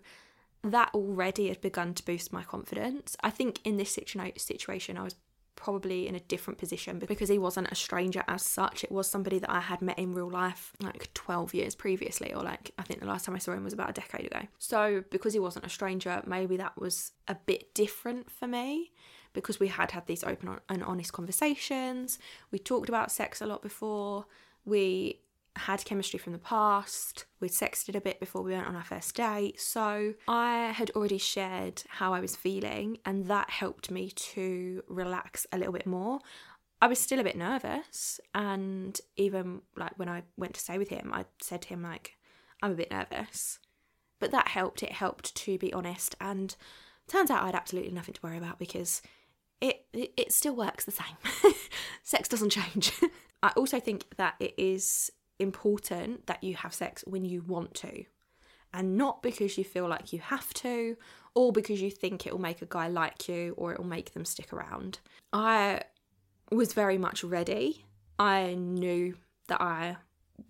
that 0.62 0.90
already 0.94 1.48
had 1.48 1.60
begun 1.60 1.94
to 1.94 2.04
boost 2.04 2.32
my 2.32 2.44
confidence. 2.44 3.16
I 3.22 3.30
think 3.30 3.60
in 3.64 3.76
this 3.76 3.92
situ- 3.92 4.32
situation, 4.36 4.96
I 4.96 5.02
was 5.02 5.16
probably 5.56 6.08
in 6.08 6.14
a 6.14 6.20
different 6.20 6.58
position 6.58 6.98
because 6.98 7.28
he 7.28 7.38
wasn't 7.38 7.70
a 7.70 7.74
stranger 7.74 8.24
as 8.28 8.42
such. 8.42 8.84
It 8.84 8.92
was 8.92 9.08
somebody 9.08 9.38
that 9.38 9.50
I 9.50 9.60
had 9.60 9.82
met 9.82 9.98
in 9.98 10.14
real 10.14 10.30
life 10.30 10.72
like 10.80 11.12
12 11.14 11.54
years 11.54 11.74
previously, 11.74 12.32
or 12.32 12.42
like 12.42 12.72
I 12.78 12.82
think 12.82 13.00
the 13.00 13.06
last 13.06 13.24
time 13.24 13.34
I 13.34 13.38
saw 13.38 13.52
him 13.52 13.64
was 13.64 13.72
about 13.72 13.90
a 13.90 13.92
decade 13.92 14.26
ago. 14.26 14.46
So, 14.58 15.04
because 15.10 15.32
he 15.32 15.38
wasn't 15.38 15.66
a 15.66 15.68
stranger, 15.68 16.22
maybe 16.26 16.56
that 16.56 16.78
was 16.78 17.12
a 17.28 17.36
bit 17.46 17.74
different 17.74 18.30
for 18.30 18.46
me 18.46 18.92
because 19.32 19.58
we 19.58 19.68
had 19.68 19.92
had 19.92 20.06
these 20.06 20.24
open 20.24 20.58
and 20.68 20.84
honest 20.84 21.12
conversations. 21.12 22.18
We 22.50 22.58
talked 22.58 22.88
about 22.88 23.10
sex 23.10 23.40
a 23.40 23.46
lot 23.46 23.62
before. 23.62 24.26
We 24.64 25.20
had 25.56 25.84
chemistry 25.84 26.18
from 26.18 26.32
the 26.32 26.38
past. 26.38 27.26
We'd 27.40 27.50
sexted 27.50 27.94
a 27.94 28.00
bit 28.00 28.20
before 28.20 28.42
we 28.42 28.52
went 28.52 28.66
on 28.66 28.76
our 28.76 28.84
first 28.84 29.14
date. 29.14 29.60
So 29.60 30.14
I 30.26 30.72
had 30.74 30.90
already 30.90 31.18
shared 31.18 31.82
how 31.88 32.12
I 32.14 32.20
was 32.20 32.36
feeling, 32.36 32.98
and 33.04 33.26
that 33.26 33.50
helped 33.50 33.90
me 33.90 34.10
to 34.10 34.82
relax 34.88 35.46
a 35.52 35.58
little 35.58 35.72
bit 35.72 35.86
more. 35.86 36.20
I 36.80 36.86
was 36.86 36.98
still 36.98 37.20
a 37.20 37.24
bit 37.24 37.36
nervous, 37.36 38.20
and 38.34 38.98
even 39.16 39.60
like 39.76 39.98
when 39.98 40.08
I 40.08 40.22
went 40.36 40.54
to 40.54 40.60
stay 40.60 40.78
with 40.78 40.88
him, 40.88 41.12
I 41.12 41.26
said 41.40 41.62
to 41.62 41.68
him, 41.68 41.82
like, 41.82 42.16
I'm 42.62 42.72
a 42.72 42.76
bit 42.76 42.90
nervous. 42.90 43.58
But 44.18 44.30
that 44.32 44.48
helped. 44.48 44.82
It 44.82 44.92
helped 44.92 45.34
to 45.34 45.58
be 45.58 45.72
honest, 45.72 46.16
and 46.20 46.56
turns 47.06 47.30
out 47.30 47.42
I 47.42 47.46
had 47.46 47.54
absolutely 47.54 47.92
nothing 47.92 48.14
to 48.14 48.20
worry 48.22 48.38
about 48.38 48.58
because 48.58 49.02
it, 49.60 49.86
it, 49.92 50.12
it 50.16 50.32
still 50.32 50.56
works 50.56 50.84
the 50.84 50.90
same. 50.90 51.16
Sex 52.02 52.28
doesn't 52.28 52.50
change. 52.50 52.92
I 53.42 53.50
also 53.56 53.80
think 53.80 54.04
that 54.16 54.34
it 54.40 54.54
is 54.56 55.10
important 55.42 56.26
that 56.26 56.42
you 56.42 56.54
have 56.54 56.72
sex 56.72 57.04
when 57.06 57.24
you 57.24 57.42
want 57.42 57.74
to 57.74 58.04
and 58.72 58.96
not 58.96 59.22
because 59.22 59.58
you 59.58 59.64
feel 59.64 59.88
like 59.88 60.12
you 60.12 60.20
have 60.20 60.52
to 60.54 60.96
or 61.34 61.52
because 61.52 61.82
you 61.82 61.90
think 61.90 62.26
it 62.26 62.32
will 62.32 62.40
make 62.40 62.62
a 62.62 62.66
guy 62.66 62.88
like 62.88 63.28
you 63.28 63.54
or 63.56 63.72
it 63.72 63.78
will 63.78 63.86
make 63.86 64.14
them 64.14 64.24
stick 64.24 64.52
around. 64.52 64.98
I 65.32 65.82
was 66.50 66.72
very 66.72 66.98
much 66.98 67.24
ready. 67.24 67.84
I 68.18 68.54
knew 68.54 69.16
that 69.48 69.60
I 69.60 69.96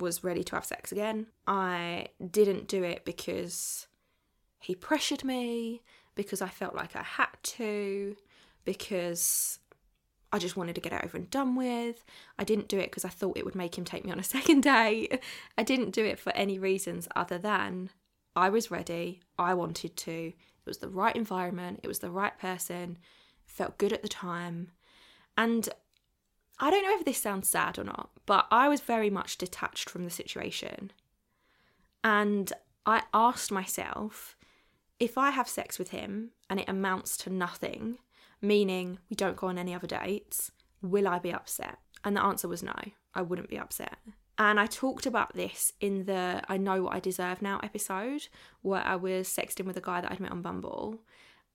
was 0.01 0.25
ready 0.25 0.45
to 0.45 0.57
have 0.57 0.65
sex 0.65 0.93
again. 0.93 1.27
I 1.47 2.09
didn't 2.31 2.69
do 2.69 2.83
it 2.83 3.05
because 3.05 3.87
he 4.59 4.75
pressured 4.75 5.25
me, 5.25 5.83
because 6.15 6.43
I 6.43 6.49
felt 6.49 6.75
like 6.75 6.95
I 6.95 7.03
had 7.03 7.29
to, 7.43 8.17
because 8.65 9.59
I 10.33 10.39
just 10.39 10.57
wanted 10.57 10.75
to 10.77 10.81
get 10.81 10.93
it 10.93 11.05
over 11.05 11.17
and 11.17 11.31
done 11.31 11.55
with. 11.55 12.05
I 12.39 12.45
didn't 12.45 12.69
do 12.69 12.79
it 12.79 12.91
because 12.91 13.05
I 13.05 13.11
thought 13.11 13.37
it 13.37 13.45
would 13.45 13.55
make 13.55 13.77
him 13.77 13.85
take 13.85 14.05
me 14.05 14.13
on 14.13 14.19
a 14.19 14.23
second 14.37 14.63
date. 14.63 15.21
I 15.59 15.63
didn't 15.63 15.91
do 15.91 16.05
it 16.05 16.19
for 16.19 16.35
any 16.35 16.59
reasons 16.59 17.09
other 17.15 17.39
than 17.39 17.91
I 18.35 18.49
was 18.49 18.71
ready. 18.71 19.21
I 19.39 19.55
wanted 19.55 19.97
to. 19.99 20.13
It 20.13 20.67
was 20.67 20.79
the 20.79 20.89
right 20.89 21.15
environment. 21.15 21.81
It 21.83 21.89
was 21.89 21.99
the 21.99 22.11
right 22.11 22.37
person. 22.39 22.99
Felt 23.45 23.79
good 23.79 23.93
at 23.93 24.03
the 24.03 24.09
time. 24.09 24.71
And 25.37 25.69
I 26.59 26.71
don't 26.71 26.85
know 26.85 26.97
if 26.99 27.05
this 27.05 27.19
sounds 27.19 27.49
sad 27.49 27.79
or 27.79 27.85
not, 27.85 28.11
but 28.25 28.47
I 28.51 28.69
was 28.69 28.81
very 28.81 29.11
much 29.11 29.37
detached 29.37 29.91
from 29.91 30.05
the 30.05 30.11
situation. 30.11 30.93
And 32.05 32.53
I 32.87 33.03
asked 33.13 33.53
myself 33.53 34.37
if 34.99 35.19
I 35.19 35.31
have 35.31 35.49
sex 35.49 35.79
with 35.79 35.91
him 35.91 36.31
and 36.49 36.61
it 36.61 36.69
amounts 36.69 37.17
to 37.19 37.31
nothing, 37.31 37.99
meaning 38.43 38.99
we 39.09 39.17
don't 39.17 39.37
go 39.37 39.47
on 39.47 39.57
any 39.57 39.75
other 39.75 39.87
dates, 39.87 40.51
will 40.83 41.09
I 41.09 41.19
be 41.19 41.33
upset? 41.33 41.79
And 42.05 42.17
the 42.17 42.23
answer 42.23 42.49
was 42.49 42.63
no, 42.63 42.75
I 43.15 43.23
wouldn't 43.23 43.49
be 43.49 43.59
upset. 43.59 43.97
And 44.39 44.59
I 44.59 44.67
talked 44.67 45.07
about 45.07 45.35
this 45.35 45.73
in 45.81 46.07
the 46.07 46.43
I 46.49 46.57
Know 46.57 46.83
What 46.83 46.95
I 46.95 47.01
Deserve 47.01 47.43
Now 47.43 47.61
episode, 47.63 48.29
where 48.63 48.85
I 48.85 48.97
was 48.97 49.29
sexting 49.29 49.67
with 49.67 49.77
a 49.77 49.83
guy 49.83 50.01
that 50.01 50.11
I'd 50.11 50.21
met 50.21 50.33
on 50.33 50.43
Bumble. 50.43 51.01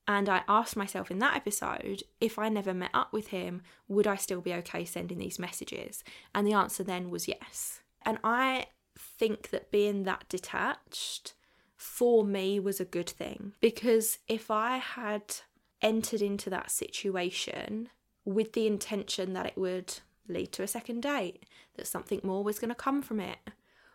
And 0.08 0.30
I 0.30 0.44
asked 0.48 0.78
myself 0.78 1.12
in 1.12 1.20
that 1.20 1.36
episode, 1.36 2.04
if 2.22 2.40
I 2.40 2.48
never 2.48 2.74
met 2.74 2.92
up 2.94 3.12
with 3.12 3.28
him, 3.28 3.62
would 3.90 4.08
I 4.08 4.16
still 4.16 4.40
be 4.40 4.54
okay 4.54 4.86
sending 4.86 5.18
these 5.18 5.38
messages? 5.38 6.04
And 6.34 6.48
the 6.48 6.54
answer 6.54 6.82
then 6.82 7.10
was 7.10 7.28
yes. 7.28 7.82
And 8.06 8.20
I 8.24 8.68
think 8.98 9.50
that 9.50 9.70
being 9.70 10.04
that 10.04 10.30
detached 10.30 11.34
for 11.76 12.24
me 12.24 12.60
was 12.60 12.80
a 12.80 12.86
good 12.86 13.10
thing 13.10 13.54
because 13.60 14.18
if 14.28 14.50
I 14.50 14.78
had 14.78 15.36
entered 15.82 16.22
into 16.22 16.50
that 16.50 16.72
situation 16.72 17.90
with 18.26 18.54
the 18.54 18.68
intention 18.68 19.34
that 19.34 19.46
it 19.46 19.58
would 19.58 20.00
lead 20.28 20.52
to 20.54 20.64
a 20.64 20.68
second 20.68 21.02
date, 21.02 21.44
that 21.76 21.88
something 21.88 22.20
more 22.24 22.44
was 22.44 22.60
going 22.60 22.70
to 22.70 22.76
come 22.76 23.02
from 23.02 23.20
it, 23.20 23.38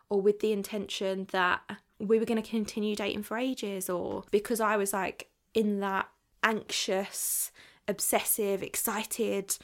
or 0.09 0.21
with 0.21 0.40
the 0.40 0.53
intention 0.53 1.27
that 1.33 1.61
we 1.99 2.18
were 2.18 2.25
going 2.25 2.42
to 2.42 2.49
continue 2.49 2.97
dating 2.97 3.23
for 3.23 3.37
ages, 3.37 3.90
or 3.90 4.25
because 4.31 4.61
I 4.61 4.77
was 4.77 4.92
like 4.92 5.29
in 5.55 5.81
that 5.81 6.09
anxious, 6.42 7.53
obsessive, 7.87 8.62
excited, 8.62 9.57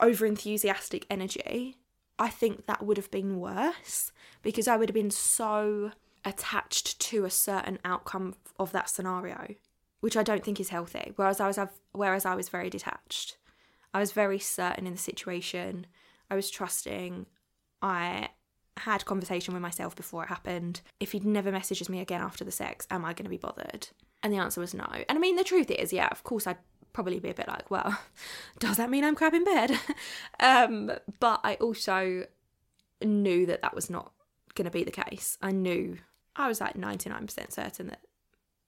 over 0.00 0.24
enthusiastic 0.26 1.06
energy, 1.10 1.76
I 2.18 2.28
think 2.28 2.66
that 2.66 2.84
would 2.84 2.96
have 2.96 3.10
been 3.10 3.38
worse 3.38 4.12
because 4.42 4.68
I 4.68 4.76
would 4.76 4.88
have 4.88 4.94
been 4.94 5.10
so 5.10 5.92
attached 6.24 7.00
to 7.00 7.24
a 7.24 7.30
certain 7.30 7.78
outcome 7.84 8.34
of 8.58 8.72
that 8.72 8.88
scenario 8.88 9.54
which 10.00 10.16
I 10.16 10.22
don't 10.22 10.44
think 10.44 10.60
is 10.60 10.68
healthy. 10.68 11.12
Whereas 11.16 11.40
I 11.40 11.46
was 11.46 11.58
whereas 11.92 12.24
I 12.24 12.34
was 12.34 12.48
very 12.48 12.70
detached. 12.70 13.36
I 13.92 14.00
was 14.00 14.12
very 14.12 14.38
certain 14.38 14.86
in 14.86 14.92
the 14.92 14.98
situation. 14.98 15.86
I 16.30 16.36
was 16.36 16.50
trusting. 16.50 17.26
I 17.80 18.30
had 18.78 19.04
conversation 19.04 19.54
with 19.54 19.62
myself 19.62 19.96
before 19.96 20.24
it 20.24 20.28
happened. 20.28 20.80
If 21.00 21.12
he'd 21.12 21.24
never 21.24 21.50
messages 21.50 21.88
me 21.88 22.00
again 22.00 22.20
after 22.20 22.44
the 22.44 22.52
sex, 22.52 22.86
am 22.90 23.04
I 23.04 23.12
going 23.12 23.24
to 23.24 23.30
be 23.30 23.36
bothered? 23.36 23.88
And 24.22 24.32
the 24.32 24.38
answer 24.38 24.60
was 24.60 24.74
no. 24.74 24.86
And 25.08 25.16
I 25.16 25.20
mean, 25.20 25.36
the 25.36 25.44
truth 25.44 25.70
is, 25.70 25.92
yeah, 25.92 26.08
of 26.10 26.22
course, 26.24 26.46
I'd 26.46 26.58
probably 26.92 27.18
be 27.18 27.30
a 27.30 27.34
bit 27.34 27.48
like, 27.48 27.70
well, 27.70 27.98
does 28.58 28.76
that 28.76 28.90
mean 28.90 29.04
I'm 29.04 29.14
crap 29.14 29.34
in 29.34 29.44
bed? 29.44 29.78
um, 30.40 30.92
but 31.20 31.40
I 31.44 31.54
also 31.56 32.26
knew 33.02 33.46
that 33.46 33.62
that 33.62 33.74
was 33.74 33.90
not 33.90 34.12
going 34.54 34.66
to 34.66 34.70
be 34.70 34.84
the 34.84 34.90
case. 34.90 35.38
I 35.40 35.52
knew 35.52 35.98
I 36.36 36.48
was 36.48 36.60
like 36.60 36.74
99% 36.74 37.52
certain 37.52 37.88
that 37.88 38.00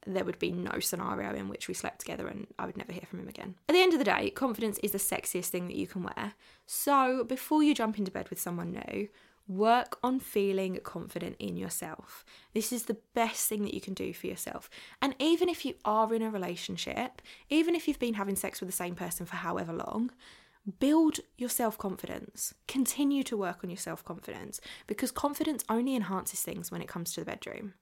there 0.06 0.24
would 0.24 0.38
be 0.38 0.50
no 0.50 0.80
scenario 0.80 1.34
in 1.34 1.48
which 1.48 1.68
we 1.68 1.74
slept 1.74 2.00
together 2.00 2.26
and 2.26 2.46
I 2.58 2.66
would 2.66 2.76
never 2.76 2.92
hear 2.92 3.04
from 3.08 3.20
him 3.20 3.28
again. 3.28 3.54
At 3.68 3.74
the 3.74 3.82
end 3.82 3.92
of 3.92 3.98
the 3.98 4.04
day, 4.04 4.30
confidence 4.30 4.78
is 4.78 4.92
the 4.92 4.98
sexiest 4.98 5.46
thing 5.46 5.66
that 5.66 5.76
you 5.76 5.86
can 5.86 6.02
wear. 6.02 6.34
So 6.66 7.24
before 7.24 7.62
you 7.62 7.74
jump 7.74 7.98
into 7.98 8.10
bed 8.10 8.30
with 8.30 8.40
someone 8.40 8.72
new, 8.72 9.08
work 9.46 9.98
on 10.02 10.20
feeling 10.20 10.78
confident 10.82 11.36
in 11.38 11.56
yourself. 11.56 12.24
This 12.54 12.72
is 12.72 12.84
the 12.84 12.98
best 13.14 13.48
thing 13.48 13.62
that 13.62 13.74
you 13.74 13.80
can 13.80 13.94
do 13.94 14.12
for 14.12 14.26
yourself. 14.26 14.70
And 15.02 15.14
even 15.18 15.48
if 15.48 15.64
you 15.64 15.74
are 15.84 16.14
in 16.14 16.22
a 16.22 16.30
relationship, 16.30 17.20
even 17.48 17.74
if 17.74 17.88
you've 17.88 17.98
been 17.98 18.14
having 18.14 18.36
sex 18.36 18.60
with 18.60 18.68
the 18.68 18.76
same 18.76 18.94
person 18.94 19.26
for 19.26 19.36
however 19.36 19.72
long, 19.72 20.12
build 20.78 21.18
your 21.36 21.48
self 21.48 21.76
confidence. 21.76 22.54
Continue 22.68 23.22
to 23.24 23.36
work 23.36 23.64
on 23.64 23.70
your 23.70 23.76
self 23.76 24.04
confidence 24.04 24.60
because 24.86 25.10
confidence 25.10 25.64
only 25.68 25.96
enhances 25.96 26.40
things 26.40 26.70
when 26.70 26.80
it 26.80 26.88
comes 26.88 27.12
to 27.12 27.20
the 27.20 27.26
bedroom. 27.26 27.74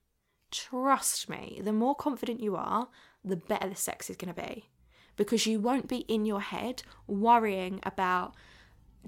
Trust 0.51 1.29
me, 1.29 1.61
the 1.63 1.73
more 1.73 1.95
confident 1.95 2.41
you 2.41 2.57
are, 2.57 2.89
the 3.25 3.37
better 3.37 3.69
the 3.69 3.77
sex 3.77 4.09
is 4.09 4.17
going 4.17 4.35
to 4.35 4.43
be. 4.43 4.69
Because 5.17 5.47
you 5.47 5.61
won't 5.61 5.89
be 5.89 5.99
in 6.09 6.25
your 6.25 6.41
head 6.41 6.83
worrying 7.07 7.81
about 7.83 8.35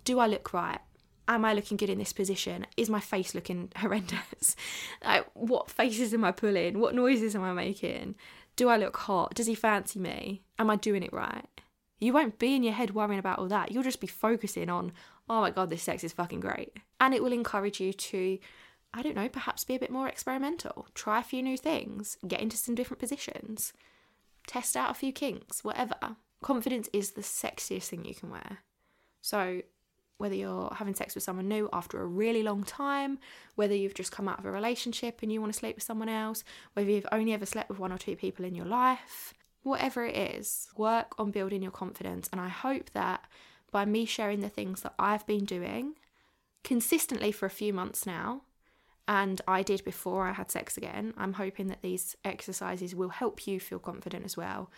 do 0.04 0.18
I 0.18 0.26
look 0.26 0.52
right? 0.52 0.80
Am 1.28 1.44
I 1.44 1.52
looking 1.52 1.76
good 1.76 1.90
in 1.90 1.98
this 1.98 2.12
position? 2.12 2.66
Is 2.76 2.90
my 2.90 3.00
face 3.00 3.34
looking 3.34 3.70
horrendous? 3.76 4.56
like, 5.04 5.26
what 5.34 5.70
faces 5.70 6.12
am 6.14 6.24
I 6.24 6.32
pulling? 6.32 6.78
What 6.78 6.94
noises 6.94 7.34
am 7.34 7.42
I 7.42 7.52
making? 7.52 8.16
Do 8.56 8.68
I 8.68 8.76
look 8.76 8.96
hot? 8.96 9.34
Does 9.34 9.46
he 9.46 9.54
fancy 9.54 9.98
me? 9.98 10.42
Am 10.58 10.70
I 10.70 10.76
doing 10.76 11.02
it 11.02 11.12
right? 11.12 11.46
You 12.00 12.12
won't 12.12 12.38
be 12.38 12.54
in 12.54 12.62
your 12.62 12.72
head 12.72 12.94
worrying 12.94 13.18
about 13.18 13.38
all 13.38 13.48
that. 13.48 13.72
You'll 13.72 13.82
just 13.82 14.00
be 14.00 14.06
focusing 14.06 14.70
on, 14.70 14.92
oh 15.28 15.42
my 15.42 15.50
God, 15.50 15.70
this 15.70 15.82
sex 15.82 16.02
is 16.02 16.12
fucking 16.12 16.40
great. 16.40 16.72
And 16.98 17.14
it 17.14 17.22
will 17.22 17.32
encourage 17.32 17.78
you 17.78 17.92
to 17.92 18.38
I 18.92 19.02
don't 19.02 19.14
know, 19.14 19.28
perhaps 19.28 19.64
be 19.64 19.76
a 19.76 19.78
bit 19.78 19.90
more 19.90 20.08
experimental, 20.08 20.86
try 20.94 21.20
a 21.20 21.24
few 21.24 21.42
new 21.42 21.56
things, 21.56 22.16
get 22.26 22.40
into 22.40 22.56
some 22.56 22.74
different 22.74 23.00
positions, 23.00 23.72
test 24.46 24.76
out 24.76 24.90
a 24.90 24.94
few 24.94 25.12
kinks, 25.12 25.62
whatever. 25.62 26.16
Confidence 26.42 26.88
is 26.92 27.12
the 27.12 27.20
sexiest 27.20 27.88
thing 27.88 28.04
you 28.04 28.14
can 28.14 28.30
wear. 28.30 28.58
So 29.20 29.62
whether 30.20 30.34
you're 30.34 30.74
having 30.76 30.94
sex 30.94 31.14
with 31.14 31.24
someone 31.24 31.48
new 31.48 31.68
after 31.72 32.00
a 32.00 32.06
really 32.06 32.42
long 32.42 32.62
time, 32.62 33.18
whether 33.54 33.74
you've 33.74 33.94
just 33.94 34.12
come 34.12 34.28
out 34.28 34.38
of 34.38 34.44
a 34.44 34.50
relationship 34.50 35.20
and 35.22 35.32
you 35.32 35.40
want 35.40 35.52
to 35.52 35.58
sleep 35.58 35.76
with 35.76 35.84
someone 35.84 36.08
else, 36.08 36.44
whether 36.74 36.90
you've 36.90 37.06
only 37.10 37.32
ever 37.32 37.46
slept 37.46 37.70
with 37.70 37.78
one 37.78 37.92
or 37.92 37.98
two 37.98 38.16
people 38.16 38.44
in 38.44 38.54
your 38.54 38.66
life, 38.66 39.32
whatever 39.62 40.04
it 40.04 40.16
is, 40.16 40.68
work 40.76 41.14
on 41.18 41.30
building 41.30 41.62
your 41.62 41.70
confidence. 41.70 42.28
And 42.32 42.40
I 42.40 42.48
hope 42.48 42.90
that 42.90 43.24
by 43.70 43.84
me 43.84 44.04
sharing 44.04 44.40
the 44.40 44.48
things 44.48 44.82
that 44.82 44.94
I've 44.98 45.26
been 45.26 45.44
doing 45.44 45.94
consistently 46.64 47.32
for 47.32 47.46
a 47.46 47.50
few 47.50 47.72
months 47.72 48.04
now, 48.04 48.42
and 49.10 49.40
I 49.48 49.64
did 49.64 49.82
before 49.82 50.28
I 50.28 50.32
had 50.32 50.52
sex 50.52 50.76
again, 50.76 51.14
I'm 51.16 51.32
hoping 51.32 51.66
that 51.66 51.82
these 51.82 52.16
exercises 52.24 52.94
will 52.94 53.08
help 53.08 53.44
you 53.44 53.58
feel 53.58 53.80
confident 53.80 54.24
as 54.24 54.36
well. 54.36 54.70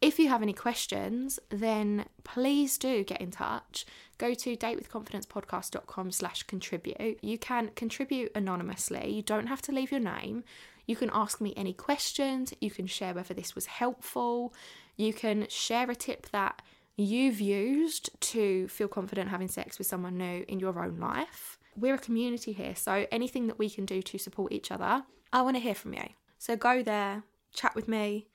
If 0.00 0.16
you 0.20 0.28
have 0.28 0.42
any 0.42 0.52
questions, 0.52 1.40
then 1.48 2.04
please 2.22 2.78
do 2.78 3.02
get 3.02 3.20
in 3.20 3.32
touch. 3.32 3.84
Go 4.16 4.32
to 4.32 4.56
datewithconfidencepodcast.com 4.56 6.12
slash 6.12 6.44
contribute. 6.44 7.18
You 7.20 7.36
can 7.36 7.72
contribute 7.74 8.30
anonymously. 8.36 9.10
You 9.10 9.22
don't 9.22 9.48
have 9.48 9.62
to 9.62 9.72
leave 9.72 9.90
your 9.90 9.98
name. 9.98 10.44
You 10.86 10.94
can 10.94 11.10
ask 11.12 11.40
me 11.40 11.52
any 11.56 11.72
questions. 11.72 12.54
You 12.60 12.70
can 12.70 12.86
share 12.86 13.12
whether 13.12 13.34
this 13.34 13.56
was 13.56 13.66
helpful. 13.66 14.54
You 14.96 15.12
can 15.12 15.48
share 15.48 15.90
a 15.90 15.96
tip 15.96 16.30
that 16.30 16.62
you've 16.96 17.40
used 17.40 18.10
to 18.20 18.68
feel 18.68 18.86
confident 18.86 19.30
having 19.30 19.48
sex 19.48 19.78
with 19.78 19.88
someone 19.88 20.16
new 20.16 20.44
in 20.46 20.60
your 20.60 20.78
own 20.78 21.00
life. 21.00 21.58
We're 21.76 21.94
a 21.94 21.98
community 21.98 22.52
here, 22.52 22.74
so 22.74 23.06
anything 23.10 23.46
that 23.48 23.58
we 23.58 23.68
can 23.68 23.84
do 23.84 24.02
to 24.02 24.18
support 24.18 24.52
each 24.52 24.70
other, 24.70 25.04
I 25.32 25.42
want 25.42 25.56
to 25.56 25.62
hear 25.62 25.74
from 25.74 25.94
you. 25.94 26.08
So 26.38 26.56
go 26.56 26.82
there, 26.82 27.24
chat 27.52 27.74
with 27.74 27.88
me, 27.88 28.28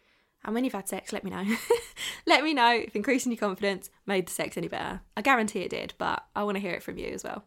and 0.44 0.54
when 0.54 0.64
you've 0.64 0.74
had 0.74 0.88
sex, 0.88 1.12
let 1.12 1.24
me 1.24 1.32
know. 1.32 1.44
let 2.26 2.44
me 2.44 2.54
know 2.54 2.72
if 2.72 2.96
increasing 2.96 3.32
your 3.32 3.40
confidence 3.40 3.90
made 4.06 4.28
the 4.28 4.32
sex 4.32 4.58
any 4.58 4.68
better. 4.68 5.02
I 5.18 5.22
guarantee 5.22 5.60
it 5.60 5.70
did, 5.70 5.94
but 5.98 6.24
I 6.36 6.44
want 6.44 6.56
to 6.56 6.62
hear 6.62 6.74
it 6.74 6.84
from 6.84 6.98
you 6.98 7.08
as 7.08 7.24
well. 7.24 7.44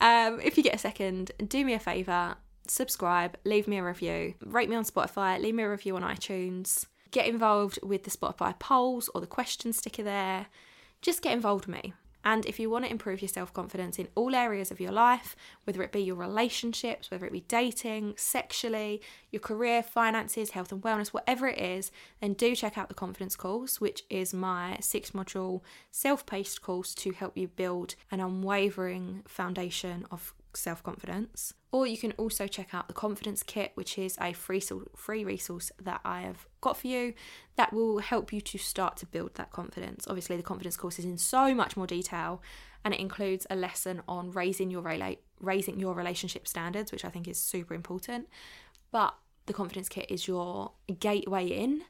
Um, 0.00 0.40
if 0.40 0.56
you 0.56 0.62
get 0.62 0.74
a 0.74 0.78
second, 0.78 1.32
do 1.46 1.64
me 1.64 1.74
a 1.74 1.78
favour, 1.78 2.36
subscribe, 2.66 3.36
leave 3.44 3.66
me 3.66 3.78
a 3.78 3.84
review, 3.84 4.34
rate 4.44 4.68
me 4.68 4.76
on 4.76 4.84
Spotify, 4.84 5.40
leave 5.40 5.54
me 5.54 5.62
a 5.62 5.70
review 5.70 5.96
on 5.96 6.02
iTunes, 6.02 6.86
get 7.10 7.26
involved 7.26 7.78
with 7.82 8.04
the 8.04 8.10
Spotify 8.10 8.58
polls 8.58 9.08
or 9.14 9.20
the 9.20 9.26
question 9.26 9.72
sticker 9.72 10.02
there. 10.02 10.46
Just 11.02 11.22
get 11.22 11.32
involved 11.32 11.66
with 11.66 11.76
me. 11.82 11.92
And 12.24 12.46
if 12.46 12.58
you 12.58 12.70
want 12.70 12.86
to 12.86 12.90
improve 12.90 13.20
your 13.20 13.28
self 13.28 13.52
confidence 13.52 13.98
in 13.98 14.08
all 14.14 14.34
areas 14.34 14.70
of 14.70 14.80
your 14.80 14.92
life, 14.92 15.36
whether 15.64 15.82
it 15.82 15.92
be 15.92 16.02
your 16.02 16.16
relationships, 16.16 17.10
whether 17.10 17.26
it 17.26 17.32
be 17.32 17.44
dating, 17.46 18.14
sexually, 18.16 19.02
your 19.30 19.40
career, 19.40 19.82
finances, 19.82 20.50
health 20.50 20.72
and 20.72 20.82
wellness, 20.82 21.08
whatever 21.08 21.46
it 21.48 21.58
is, 21.58 21.92
then 22.20 22.32
do 22.32 22.56
check 22.56 22.78
out 22.78 22.88
the 22.88 22.94
confidence 22.94 23.36
course, 23.36 23.80
which 23.80 24.04
is 24.08 24.32
my 24.32 24.78
six 24.80 25.10
module 25.10 25.60
self 25.90 26.24
paced 26.24 26.62
course 26.62 26.94
to 26.94 27.12
help 27.12 27.36
you 27.36 27.48
build 27.48 27.94
an 28.10 28.20
unwavering 28.20 29.22
foundation 29.26 30.06
of 30.10 30.34
self 30.56 30.82
confidence. 30.82 31.54
Or 31.72 31.86
you 31.86 31.98
can 31.98 32.12
also 32.12 32.46
check 32.46 32.72
out 32.72 32.86
the 32.86 32.94
Confidence 32.94 33.42
Kit, 33.42 33.72
which 33.74 33.98
is 33.98 34.16
a 34.20 34.32
free, 34.32 34.62
free 34.94 35.24
resource 35.24 35.72
that 35.82 36.00
I 36.04 36.22
have 36.22 36.46
got 36.60 36.76
for 36.76 36.86
you 36.86 37.14
that 37.56 37.72
will 37.72 37.98
help 37.98 38.32
you 38.32 38.40
to 38.40 38.58
start 38.58 38.96
to 38.98 39.06
build 39.06 39.34
that 39.34 39.50
confidence. 39.50 40.06
Obviously, 40.06 40.36
the 40.36 40.42
confidence 40.42 40.76
course 40.76 40.98
is 40.98 41.04
in 41.04 41.18
so 41.18 41.52
much 41.54 41.76
more 41.76 41.86
detail 41.86 42.40
and 42.84 42.94
it 42.94 43.00
includes 43.00 43.46
a 43.50 43.56
lesson 43.56 44.02
on 44.06 44.30
raising 44.30 44.70
your 44.70 44.82
rela- 44.82 45.18
raising 45.40 45.80
your 45.80 45.94
relationship 45.94 46.46
standards, 46.46 46.92
which 46.92 47.04
I 47.04 47.08
think 47.08 47.26
is 47.26 47.38
super 47.38 47.74
important. 47.74 48.28
But 48.92 49.14
the 49.46 49.52
confidence 49.52 49.88
kit 49.88 50.06
is 50.08 50.28
your 50.28 50.72
gateway 51.00 51.46
in 51.46 51.82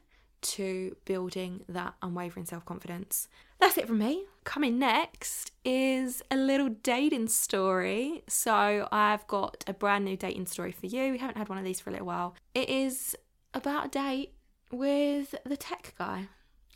to 0.45 0.95
building 1.05 1.61
that 1.67 1.95
unwavering 2.01 2.45
self 2.45 2.65
confidence. 2.65 3.27
That's 3.59 3.77
it 3.77 3.87
from 3.87 3.99
me. 3.99 4.25
Coming 4.43 4.77
next 4.77 5.51
is 5.63 6.21
a 6.29 6.35
little 6.35 6.69
dating 6.69 7.29
story. 7.29 8.23
So, 8.27 8.87
I've 8.91 9.25
got 9.27 9.63
a 9.67 9.73
brand 9.73 10.05
new 10.05 10.17
dating 10.17 10.45
story 10.47 10.71
for 10.71 10.85
you. 10.85 11.11
We 11.11 11.17
haven't 11.17 11.37
had 11.37 11.49
one 11.49 11.57
of 11.57 11.63
these 11.63 11.79
for 11.79 11.89
a 11.89 11.93
little 11.93 12.07
while. 12.07 12.35
It 12.53 12.69
is 12.69 13.15
about 13.53 13.87
a 13.87 13.89
date 13.89 14.33
with 14.71 15.35
the 15.45 15.57
tech 15.57 15.93
guy. 15.97 16.27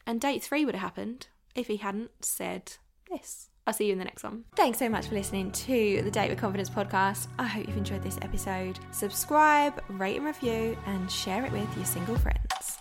And 0.07 0.19
date 0.19 0.43
three 0.43 0.65
would 0.65 0.75
have 0.75 0.81
happened 0.81 1.27
if 1.53 1.67
he 1.67 1.77
hadn't 1.77 2.11
said 2.25 2.73
this. 3.11 3.49
I'll 3.67 3.73
see 3.73 3.85
you 3.85 3.93
in 3.93 3.99
the 3.99 4.05
next 4.05 4.23
one. 4.23 4.45
Thanks 4.55 4.79
so 4.79 4.89
much 4.89 5.07
for 5.07 5.13
listening 5.13 5.51
to 5.51 6.01
the 6.01 6.09
Date 6.09 6.31
with 6.31 6.39
Confidence 6.39 6.71
podcast. 6.71 7.27
I 7.37 7.45
hope 7.45 7.67
you've 7.67 7.77
enjoyed 7.77 8.01
this 8.01 8.17
episode. 8.23 8.79
Subscribe, 8.91 9.79
rate 9.89 10.17
and 10.17 10.25
review, 10.25 10.75
and 10.87 11.11
share 11.11 11.45
it 11.45 11.51
with 11.51 11.69
your 11.77 11.85
single 11.85 12.17
friends. 12.17 12.78